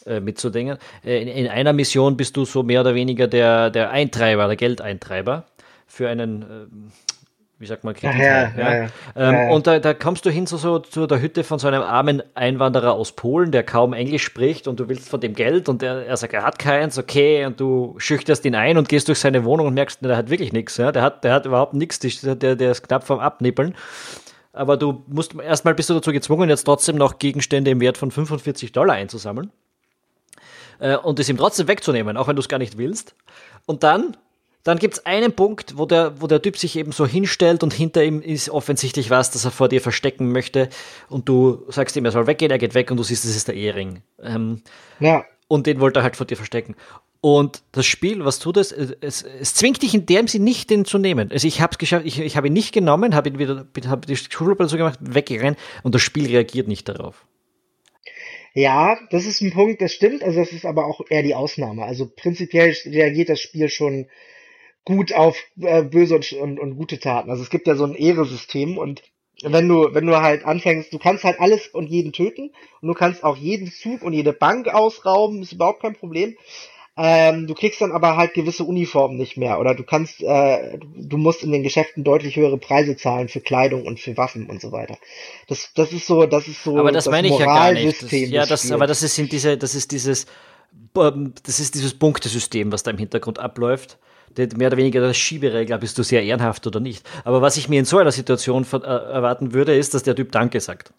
[0.07, 0.78] äh, mitzudenken.
[1.05, 4.57] Äh, in, in, einer Mission bist du so mehr oder weniger der, der Eintreiber, der
[4.57, 5.47] Geldeintreiber
[5.89, 6.47] für einen, äh,
[7.59, 8.20] wie sagt man, Kredit.
[8.20, 8.88] Ja, ja, ja.
[9.16, 11.82] Ähm, und da, da, kommst du hin zu, so, zu der Hütte von so einem
[11.82, 15.82] armen Einwanderer aus Polen, der kaum Englisch spricht und du willst von dem Geld und
[15.82, 19.18] er, er sagt, er hat keins, okay, und du schüchterst ihn ein und gehst durch
[19.18, 20.92] seine Wohnung und merkst, der hat wirklich nichts, ja?
[20.92, 23.74] der, hat, der hat überhaupt nichts, der, der ist knapp vom Abnippeln
[24.57, 28.11] aber du musst erstmal bist du dazu gezwungen, jetzt trotzdem noch Gegenstände im Wert von
[28.11, 29.52] 45 Dollar einzusammeln
[30.78, 33.14] äh, und es ihm trotzdem wegzunehmen, auch wenn du es gar nicht willst.
[33.66, 34.16] Und dann,
[34.66, 37.72] dann gibt es einen Punkt, wo der, wo der Typ sich eben so hinstellt und
[37.72, 40.68] hinter ihm ist offensichtlich was, das er vor dir verstecken möchte
[41.08, 43.46] und du sagst ihm, er soll weggehen, er geht weg und du siehst, das ist
[43.46, 44.02] der Ehering.
[44.20, 44.62] Ähm,
[44.98, 45.24] ja.
[45.46, 46.74] Und den wollte er halt vor dir verstecken.
[47.20, 48.72] Und das Spiel, was tut es?
[48.72, 51.30] Es, es zwingt dich in dem Sinn nicht, den zu nehmen.
[51.30, 54.04] Also ich habe es geschafft, ich, ich habe ihn nicht genommen, habe ihn wieder, habe
[54.04, 57.24] die Schulblätter so gemacht, weggerannt und das Spiel reagiert nicht darauf.
[58.52, 61.84] Ja, das ist ein Punkt, das stimmt, also das ist aber auch eher die Ausnahme.
[61.84, 64.06] Also prinzipiell reagiert das Spiel schon
[64.87, 67.28] gut auf äh, böse und, und, und gute Taten.
[67.28, 69.03] Also es gibt ja so ein Ehresystem und
[69.43, 72.95] wenn du, wenn du halt anfängst, du kannst halt alles und jeden töten und du
[72.95, 76.37] kannst auch jeden Zug und jede Bank ausrauben, ist überhaupt kein Problem.
[76.97, 81.18] Ähm, du kriegst dann aber halt gewisse Uniformen nicht mehr oder du kannst, äh, du
[81.18, 84.72] musst in den Geschäften deutlich höhere Preise zahlen für Kleidung und für Waffen und so
[84.72, 84.97] weiter.
[85.49, 86.78] Das, das ist so, das ist so.
[86.78, 88.03] Aber das, das meine ich ja gar nicht.
[88.03, 90.24] Das, ja, das, aber das ist diese, das ist dieses,
[90.97, 93.99] ähm, das ist dieses Punktesystem, was da im Hintergrund abläuft.
[94.39, 97.07] Mehr oder weniger das Schieberegler, bist du sehr ehrenhaft oder nicht.
[97.24, 100.32] Aber was ich mir in so einer Situation äh, erwarten würde, ist, dass der Typ
[100.32, 100.93] Danke sagt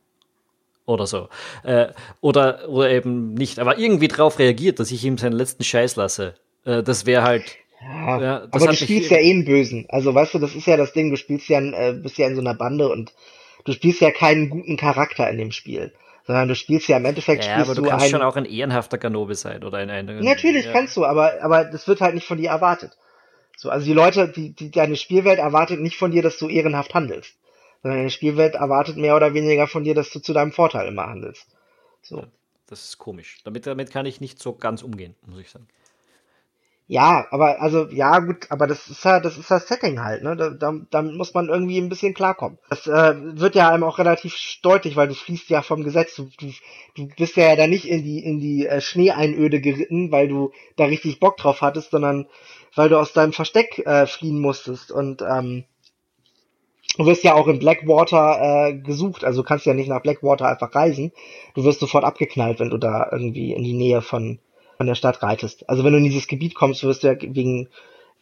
[0.88, 1.30] oder so.
[1.64, 1.88] Äh,
[2.22, 6.34] oder, oder eben nicht, aber irgendwie drauf reagiert, dass ich ihm seinen letzten Scheiß lasse.
[6.66, 7.44] Äh, das wäre halt.
[7.82, 9.86] Ja, ja aber du spielst ja eh einen Bösen.
[9.90, 12.36] Also weißt du, das ist ja das Ding, du spielst ja, äh, bist ja in
[12.36, 13.14] so einer Bande und
[13.66, 15.94] du spielst ja keinen guten Charakter in dem Spiel.
[16.26, 18.36] Sondern du spielst ja im Endeffekt ja, spielst aber du, du kannst einen, schon auch
[18.36, 20.72] ein ehrenhafter Ganobe sein oder ein, ein Natürlich ja.
[20.74, 22.98] kannst du, aber, aber das wird halt nicht von dir erwartet.
[23.58, 26.94] So, also die Leute, die, die deine Spielwelt erwartet nicht von dir, dass du ehrenhaft
[26.94, 27.36] handelst
[27.82, 31.08] sondern die Spielwelt erwartet mehr oder weniger von dir, dass du zu deinem Vorteil immer
[31.08, 31.48] handelst.
[32.02, 32.18] So.
[32.18, 32.28] Ja,
[32.68, 33.38] das ist komisch.
[33.44, 35.68] Damit, damit kann ich nicht so ganz umgehen, muss ich sagen.
[36.90, 40.38] Ja, aber also ja gut, aber das ist ja das ist das Setting halt, ne?
[40.38, 42.60] Da, da, damit muss man irgendwie ein bisschen klarkommen.
[42.70, 46.16] Das äh, wird ja einem auch relativ deutlich, weil du fließt ja vom Gesetz.
[46.16, 46.50] Du, du,
[46.96, 50.86] du bist ja da nicht in die in die äh, Schneeeinöde geritten, weil du da
[50.86, 52.26] richtig Bock drauf hattest, sondern
[52.78, 55.66] weil du aus deinem Versteck äh, fliehen musstest und ähm,
[56.98, 60.74] Du wirst ja auch in Blackwater äh, gesucht, also kannst ja nicht nach Blackwater einfach
[60.74, 61.12] reisen.
[61.54, 64.40] Du wirst sofort abgeknallt, wenn du da irgendwie in die Nähe von
[64.78, 65.70] von der Stadt reitest.
[65.70, 67.68] Also wenn du in dieses Gebiet kommst, wirst du ja wegen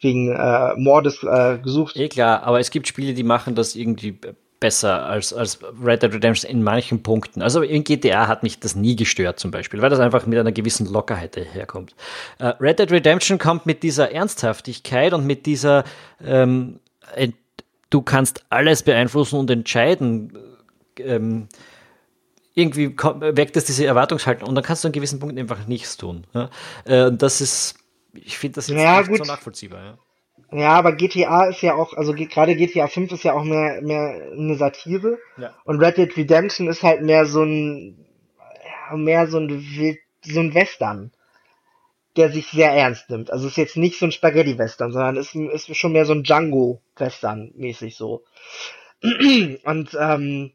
[0.02, 1.96] wegen äh, Mordes äh, gesucht.
[1.96, 4.18] Eh klar, aber es gibt Spiele, die machen das irgendwie
[4.66, 7.44] besser als, als Red Dead Redemption in manchen Punkten.
[7.44, 10.52] Also in GTA hat mich das nie gestört zum Beispiel, weil das einfach mit einer
[10.52, 11.94] gewissen Lockerheit herkommt.
[12.40, 15.84] Äh, Red Dead Redemption kommt mit dieser Ernsthaftigkeit und mit dieser
[16.26, 16.80] ähm,
[17.90, 20.38] du kannst alles beeinflussen und entscheiden.
[20.98, 21.48] Ähm,
[22.56, 26.26] irgendwie weckt es diese Erwartungshaltung und dann kannst du an gewissen Punkten einfach nichts tun.
[26.34, 26.50] Ja?
[26.86, 27.76] Äh, das ist,
[28.14, 29.20] ich finde das jetzt ja, nicht gut.
[29.20, 29.84] so nachvollziehbar.
[29.84, 29.98] Ja?
[30.52, 34.32] Ja, aber GTA ist ja auch, also gerade GTA 5 ist ja auch mehr, mehr
[34.32, 35.18] eine Satire.
[35.38, 35.56] Ja.
[35.66, 38.06] Und Red Dead Redemption ist halt mehr so ein,
[38.94, 41.12] mehr so ein, so ein Western,
[42.16, 43.32] der sich sehr ernst nimmt.
[43.32, 47.52] Also ist jetzt nicht so ein Spaghetti-Western, sondern ist, ist schon mehr so ein Django-Western
[47.56, 48.24] mäßig so.
[49.02, 50.52] Und, ähm,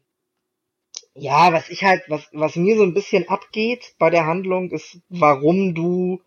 [1.13, 4.99] ja, was ich halt, was, was mir so ein bisschen abgeht bei der Handlung, ist,
[5.09, 6.21] warum du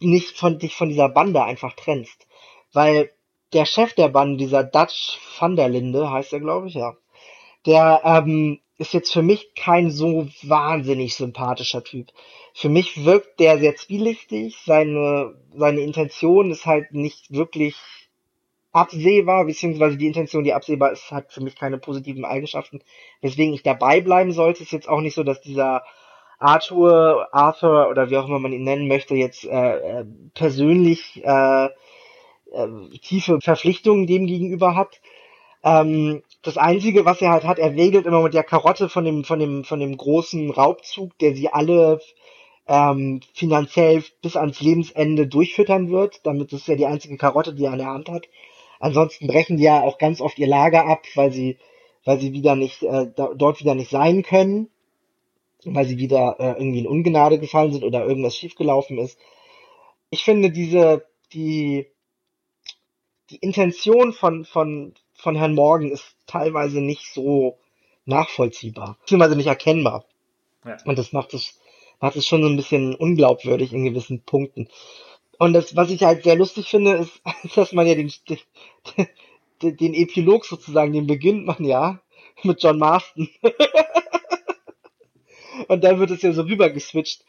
[0.00, 2.27] nicht von dich von dieser Bande einfach trennst
[2.72, 3.10] weil
[3.52, 6.94] der Chef der Bande, dieser Dutch van der Linde, heißt er, glaube ich, ja,
[7.66, 12.08] der ähm, ist jetzt für mich kein so wahnsinnig sympathischer Typ.
[12.54, 17.76] Für mich wirkt der sehr zwielichtig, seine, seine Intention ist halt nicht wirklich
[18.72, 22.80] absehbar, beziehungsweise die Intention, die absehbar ist, hat für mich keine positiven Eigenschaften,
[23.20, 24.62] weswegen ich dabei bleiben sollte.
[24.62, 25.84] Ist jetzt auch nicht so, dass dieser
[26.38, 30.04] Arthur, Arthur oder wie auch immer man ihn nennen möchte, jetzt äh, äh
[30.34, 31.68] persönlich äh,
[32.52, 35.00] äh, tiefe Verpflichtungen dem gegenüber hat.
[35.64, 39.24] Ähm, das Einzige, was er halt hat, er regelt immer mit der Karotte von dem,
[39.24, 42.00] von dem, von dem großen Raubzug, der sie alle
[42.68, 46.20] ähm, finanziell bis ans Lebensende durchfüttern wird.
[46.24, 48.28] Damit ist ja die einzige Karotte, die er an der Hand hat.
[48.78, 51.58] Ansonsten brechen die ja auch ganz oft ihr Lager ab, weil sie,
[52.04, 54.70] weil sie wieder nicht, äh, da, dort wieder nicht sein können,
[55.64, 59.18] weil sie wieder äh, irgendwie in Ungnade gefallen sind oder irgendwas schiefgelaufen ist.
[60.10, 61.86] Ich finde diese, die,
[63.30, 67.58] die Intention von, von, von Herrn Morgan ist teilweise nicht so
[68.04, 70.04] nachvollziehbar, beziehungsweise nicht erkennbar.
[70.64, 70.76] Ja.
[70.84, 71.60] Und das macht es,
[72.00, 74.68] macht es schon so ein bisschen unglaubwürdig in gewissen Punkten.
[75.38, 77.20] Und das, was ich halt sehr lustig finde, ist,
[77.56, 78.12] dass man ja den,
[79.62, 82.00] den, den Epilog sozusagen, den beginnt man ja
[82.42, 83.28] mit John Marston.
[85.68, 87.24] Und dann wird es ja so rüber geswitcht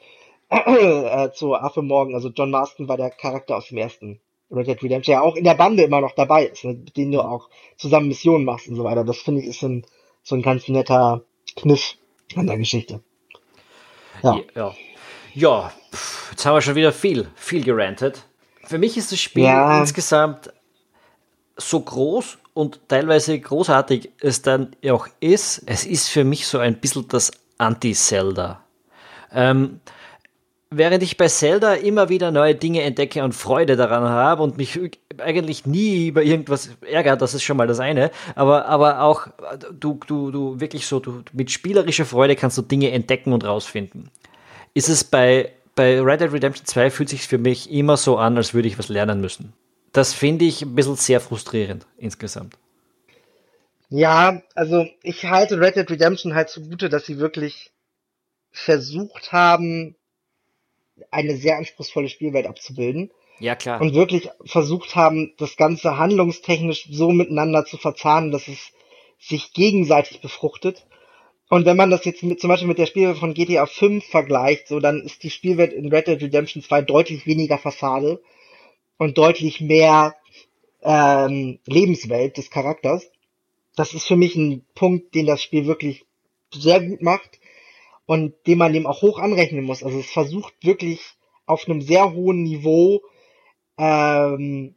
[0.49, 2.15] äh, zu Affe Morgan.
[2.15, 4.21] Also John Marston war der Charakter aus dem ersten
[4.51, 7.11] Red Dead Redemption ja auch in der Bande immer noch dabei ist, ne, mit denen
[7.11, 9.03] du auch zusammen Missionen machst und so weiter.
[9.03, 9.85] Das finde ich ist so ein,
[10.23, 11.23] so ein ganz netter
[11.55, 11.95] Kniff
[12.35, 13.01] an der Geschichte.
[14.23, 14.39] Ja.
[14.55, 14.75] ja.
[15.35, 15.71] Ja,
[16.31, 18.25] jetzt haben wir schon wieder viel, viel gerantet.
[18.63, 19.79] Für mich ist das Spiel ja.
[19.79, 20.51] insgesamt
[21.55, 25.63] so groß und teilweise großartig es dann auch ist.
[25.65, 28.63] Es ist für mich so ein bisschen das Anti-Zelda.
[29.31, 29.81] Ähm,
[30.71, 34.79] während ich bei Zelda immer wieder neue Dinge entdecke und Freude daran habe und mich
[35.17, 39.27] eigentlich nie über irgendwas ärgert, das ist schon mal das eine, aber, aber auch
[39.71, 44.09] du, du, du wirklich so, du, mit spielerischer Freude kannst du Dinge entdecken und rausfinden.
[44.73, 48.37] Ist es bei, bei Red Dead Redemption 2 fühlt sich für mich immer so an,
[48.37, 49.53] als würde ich was lernen müssen.
[49.91, 52.55] Das finde ich ein bisschen sehr frustrierend insgesamt.
[53.89, 57.71] Ja, also ich halte Red Dead Redemption halt zugute, dass sie wirklich
[58.51, 59.95] versucht haben,
[61.11, 63.11] eine sehr anspruchsvolle Spielwelt abzubilden.
[63.39, 63.81] Ja, klar.
[63.81, 68.71] Und wirklich versucht haben, das Ganze handlungstechnisch so miteinander zu verzahnen, dass es
[69.19, 70.85] sich gegenseitig befruchtet.
[71.49, 74.67] Und wenn man das jetzt mit, zum Beispiel mit der Spielwelt von GTA 5 vergleicht,
[74.67, 78.21] so, dann ist die Spielwelt in Red Dead Redemption 2 deutlich weniger Fassade
[78.97, 80.15] und deutlich mehr
[80.83, 83.09] ähm, Lebenswelt des Charakters.
[83.75, 86.05] Das ist für mich ein Punkt, den das Spiel wirklich
[86.53, 87.38] sehr gut macht
[88.09, 89.83] und den man dem auch hoch anrechnen muss.
[89.83, 90.99] Also es versucht wirklich
[91.45, 93.03] auf einem sehr hohen Niveau,
[93.77, 94.73] ähm,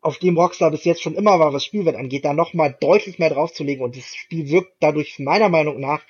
[0.00, 3.30] auf dem Rockstar bis jetzt schon immer war, was Spielwert angeht, da nochmal deutlich mehr
[3.30, 6.00] draufzulegen und das Spiel wirkt dadurch meiner Meinung nach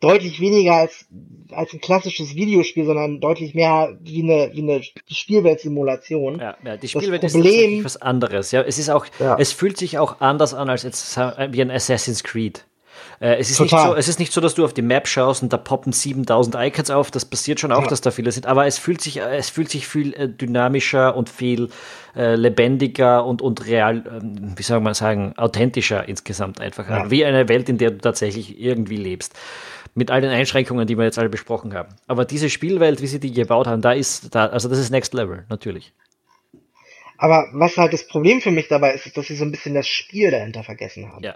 [0.00, 1.04] deutlich weniger als,
[1.50, 6.40] als ein klassisches Videospiel, sondern deutlich mehr wie eine, wie eine Spielweltsimulation.
[6.40, 8.52] Ja, ja die Spielwelt das Problem, ist was anderes.
[8.52, 9.36] Ja, es ist auch, ja.
[9.38, 12.64] es fühlt sich auch anders an als jetzt wie ein Assassin's Creed.
[13.20, 15.42] Äh, es, ist nicht so, es ist nicht so, dass du auf die Map schaust
[15.42, 17.10] und da poppen 7000 Icons auf.
[17.10, 17.88] Das passiert schon auch, ja.
[17.88, 18.46] dass da viele sind.
[18.46, 21.70] Aber es fühlt sich, es fühlt sich viel äh, dynamischer und viel
[22.16, 27.02] äh, lebendiger und, und real, ähm, wie soll man sagen, authentischer insgesamt einfach ja.
[27.02, 27.10] an.
[27.10, 29.34] Wie eine Welt, in der du tatsächlich irgendwie lebst.
[29.94, 31.94] Mit all den Einschränkungen, die wir jetzt alle besprochen haben.
[32.06, 35.12] Aber diese Spielwelt, wie sie die gebaut haben, da ist, da, also das ist Next
[35.14, 35.92] Level, natürlich.
[37.18, 39.74] Aber was halt das Problem für mich dabei ist, ist, dass sie so ein bisschen
[39.74, 41.24] das Spiel dahinter vergessen haben.
[41.24, 41.34] Ja.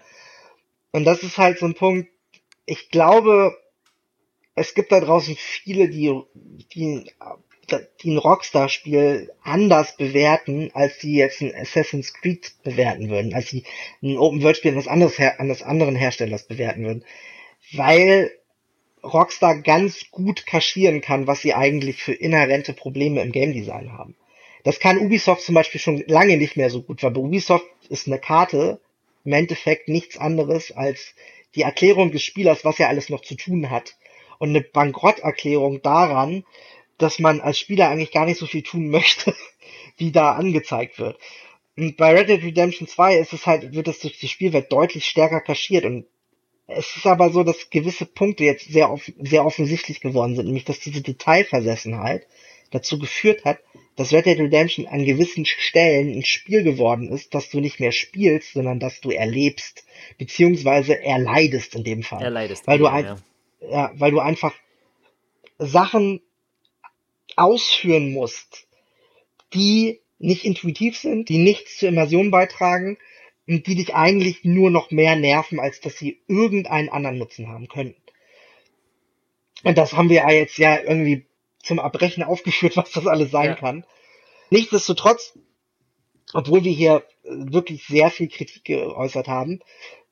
[0.92, 2.08] Und das ist halt so ein Punkt,
[2.66, 3.56] ich glaube,
[4.54, 6.22] es gibt da draußen viele, die,
[6.74, 7.10] die
[8.02, 13.64] die ein Rockstar-Spiel anders bewerten, als sie jetzt ein Assassin's Creed bewerten würden, als sie
[14.02, 17.04] ein Open-World-Spiel eines, anderes, eines anderen Herstellers bewerten würden.
[17.72, 18.30] Weil
[19.02, 24.16] Rockstar ganz gut kaschieren kann, was sie eigentlich für inhärente Probleme im Game Design haben.
[24.64, 28.06] Das kann Ubisoft zum Beispiel schon lange nicht mehr so gut, weil bei Ubisoft ist
[28.06, 28.80] eine Karte
[29.24, 31.14] im Endeffekt nichts anderes als
[31.54, 33.96] die Erklärung des Spielers, was er alles noch zu tun hat.
[34.38, 36.44] Und eine Bankrotterklärung daran,
[36.98, 39.34] dass man als Spieler eigentlich gar nicht so viel tun möchte,
[39.96, 41.18] wie da angezeigt wird.
[41.76, 45.06] Und bei Red Dead Redemption 2 ist es halt, wird es durch die Spielwelt deutlich
[45.06, 46.06] stärker kaschiert und
[46.66, 50.64] es ist aber so, dass gewisse Punkte jetzt sehr, off sehr offensichtlich geworden sind, nämlich
[50.64, 52.26] dass diese Detailversessenheit
[52.72, 53.58] dazu geführt hat,
[53.96, 57.92] dass Red Dead Redemption an gewissen Stellen ein Spiel geworden ist, dass du nicht mehr
[57.92, 59.84] spielst, sondern dass du erlebst,
[60.18, 62.22] beziehungsweise erleidest in dem Fall.
[62.22, 62.66] Erleidest.
[62.66, 63.16] Weil du, ein, ja.
[63.70, 64.54] ja, weil du einfach
[65.58, 66.20] Sachen
[67.36, 68.66] ausführen musst,
[69.52, 72.96] die nicht intuitiv sind, die nichts zur Immersion beitragen
[73.46, 77.68] und die dich eigentlich nur noch mehr nerven, als dass sie irgendeinen anderen Nutzen haben
[77.68, 77.94] können.
[79.64, 81.26] Und das haben wir ja jetzt ja irgendwie
[81.62, 83.54] zum Erbrechen aufgeführt, was das alles sein ja.
[83.54, 83.84] kann.
[84.50, 85.38] Nichtsdestotrotz,
[86.34, 89.60] obwohl wir hier wirklich sehr viel Kritik geäußert haben,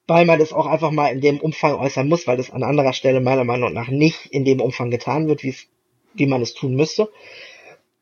[0.06, 2.92] weil man das auch einfach mal in dem Umfang äußern muss, weil das an anderer
[2.92, 5.66] Stelle meiner Meinung nach nicht in dem Umfang getan wird, wie es
[6.14, 7.10] wie man es tun müsste,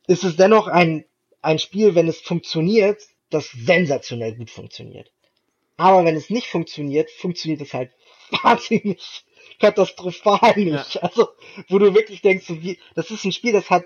[0.07, 1.05] ist es dennoch ein,
[1.43, 5.13] ein Spiel, wenn es funktioniert, das sensationell gut funktioniert.
[5.77, 7.93] Aber wenn es nicht funktioniert, funktioniert es halt
[8.43, 9.25] wahnsinnig
[9.59, 10.95] katastrophal nicht.
[10.95, 11.03] Ja.
[11.03, 11.29] Also,
[11.69, 13.85] wo du wirklich denkst, so wie, das ist ein Spiel, das hat,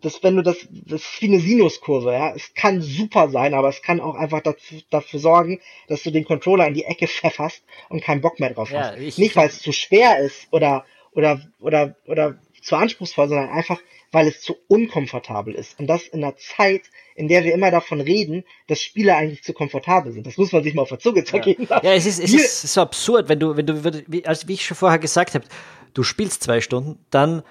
[0.00, 2.34] das, wenn du das, das ist wie eine Sinuskurve, ja.
[2.34, 6.24] Es kann super sein, aber es kann auch einfach dafür, dafür sorgen, dass du den
[6.24, 9.18] Controller in die Ecke pfefferst und keinen Bock mehr drauf ja, hast.
[9.18, 13.80] Nicht, weil es zu schwer ist oder, oder, oder, oder zu anspruchsvoll, sondern einfach,
[14.12, 15.80] weil es zu unkomfortabel ist.
[15.80, 16.82] Und das in einer Zeit,
[17.14, 20.26] in der wir immer davon reden, dass Spiele eigentlich zu komfortabel sind.
[20.26, 21.82] Das muss man sich mal auf der Zunge zergehen ja.
[21.82, 24.64] ja, es ist, es ist so absurd, wenn du, wenn du, wie, also wie ich
[24.64, 25.46] schon vorher gesagt habe,
[25.94, 27.42] du spielst zwei Stunden, dann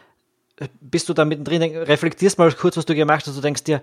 [0.79, 3.81] bist du da mittendrin, reflektierst mal kurz, was du gemacht hast, du denkst dir,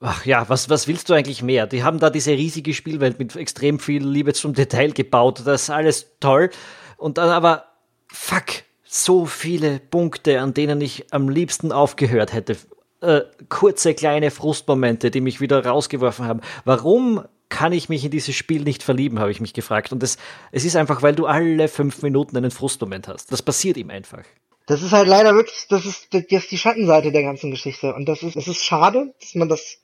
[0.00, 1.68] ach ja, was, was willst du eigentlich mehr?
[1.68, 5.70] Die haben da diese riesige Spielwelt mit extrem viel Liebe zum Detail gebaut, das ist
[5.70, 6.50] alles toll.
[6.96, 7.66] Und dann aber,
[8.08, 12.56] fuck, so viele Punkte, an denen ich am liebsten aufgehört hätte.
[13.00, 16.40] Äh, kurze kleine Frustmomente, die mich wieder rausgeworfen haben.
[16.64, 19.92] Warum kann ich mich in dieses Spiel nicht verlieben, habe ich mich gefragt.
[19.92, 20.16] Und es,
[20.52, 23.32] es ist einfach, weil du alle fünf Minuten einen Frustmoment hast.
[23.32, 24.24] Das passiert ihm einfach.
[24.66, 27.94] Das ist halt leider wirklich, das ist, das ist die Schattenseite der ganzen Geschichte.
[27.94, 29.78] Und das ist, es ist schade, dass man das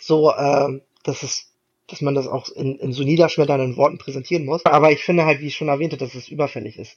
[0.00, 1.52] so, äh, dass es,
[1.88, 4.64] dass man das auch in, in so niederschmetternden Worten präsentieren muss.
[4.64, 6.96] Aber ich finde halt, wie ich schon erwähnte, dass es überfällig ist.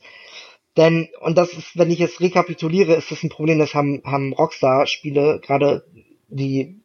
[0.77, 4.31] Denn, und das ist, wenn ich jetzt rekapituliere, ist das ein Problem, das haben, haben
[4.31, 5.83] Rockstar-Spiele, gerade
[6.27, 6.79] die,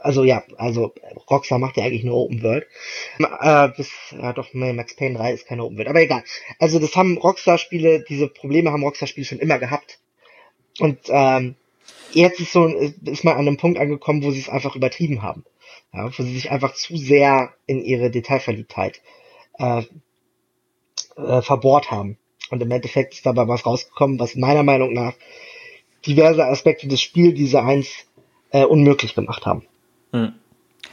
[0.00, 0.94] also ja, also
[1.28, 2.66] Rockstar macht ja eigentlich nur Open World.
[3.18, 6.22] Äh, bis, ja doch, nee, Max Payne 3 ist keine Open World, aber egal.
[6.60, 9.98] Also das haben Rockstar-Spiele, diese Probleme haben Rockstar-Spiele schon immer gehabt.
[10.78, 11.56] Und ähm,
[12.12, 15.44] jetzt ist so, ist man an einem Punkt angekommen, wo sie es einfach übertrieben haben.
[15.92, 19.02] Ja, wo sie sich einfach zu sehr in ihre Detailverliebtheit
[19.58, 19.82] äh,
[21.16, 22.16] äh, verbohrt haben.
[22.52, 25.14] Und im Endeffekt ist dabei was rausgekommen, was meiner Meinung nach
[26.06, 27.88] diverse Aspekte des Spieldesigns
[28.50, 29.64] äh, unmöglich gemacht haben.
[30.12, 30.34] Hm.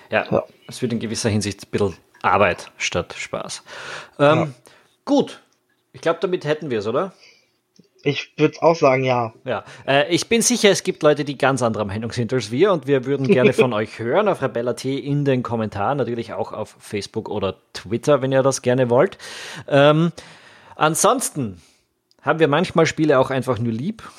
[0.10, 3.64] Ja, ja, es wird in gewisser Hinsicht ein bisschen Arbeit statt Spaß.
[4.20, 4.47] Ähm, ja.
[5.03, 5.41] Gut,
[5.91, 7.12] ich glaube, damit hätten wir es, oder?
[8.03, 9.34] Ich würde auch sagen, ja.
[9.43, 12.72] Ja, äh, ich bin sicher, es gibt Leute, die ganz anderer Meinung sind als wir
[12.72, 16.78] und wir würden gerne von euch hören auf Rebella.t in den Kommentaren, natürlich auch auf
[16.80, 19.18] Facebook oder Twitter, wenn ihr das gerne wollt.
[19.68, 20.14] Ähm,
[20.80, 21.61] Ansonsten
[22.21, 24.03] haben wir manchmal Spiele auch einfach nur lieb.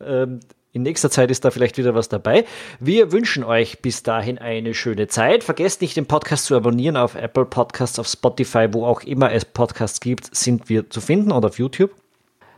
[0.00, 0.40] Ähm,
[0.72, 2.44] in nächster Zeit ist da vielleicht wieder was dabei.
[2.80, 5.44] Wir wünschen euch bis dahin eine schöne Zeit.
[5.44, 9.44] Vergesst nicht, den Podcast zu abonnieren auf Apple Podcasts, auf Spotify, wo auch immer es
[9.44, 11.92] Podcasts gibt, sind wir zu finden oder auf YouTube.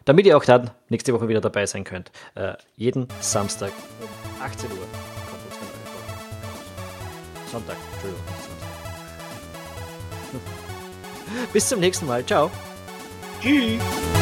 [0.07, 2.11] Damit ihr auch dann nächste Woche wieder dabei sein könnt.
[2.35, 5.71] Äh, jeden Samstag um 18 Uhr kommt uns eine
[7.45, 7.51] neue.
[7.53, 8.25] Sonntag, Entschuldigung.
[11.53, 12.25] Bis zum nächsten Mal.
[12.25, 12.51] Ciao.
[13.45, 14.16] 嗯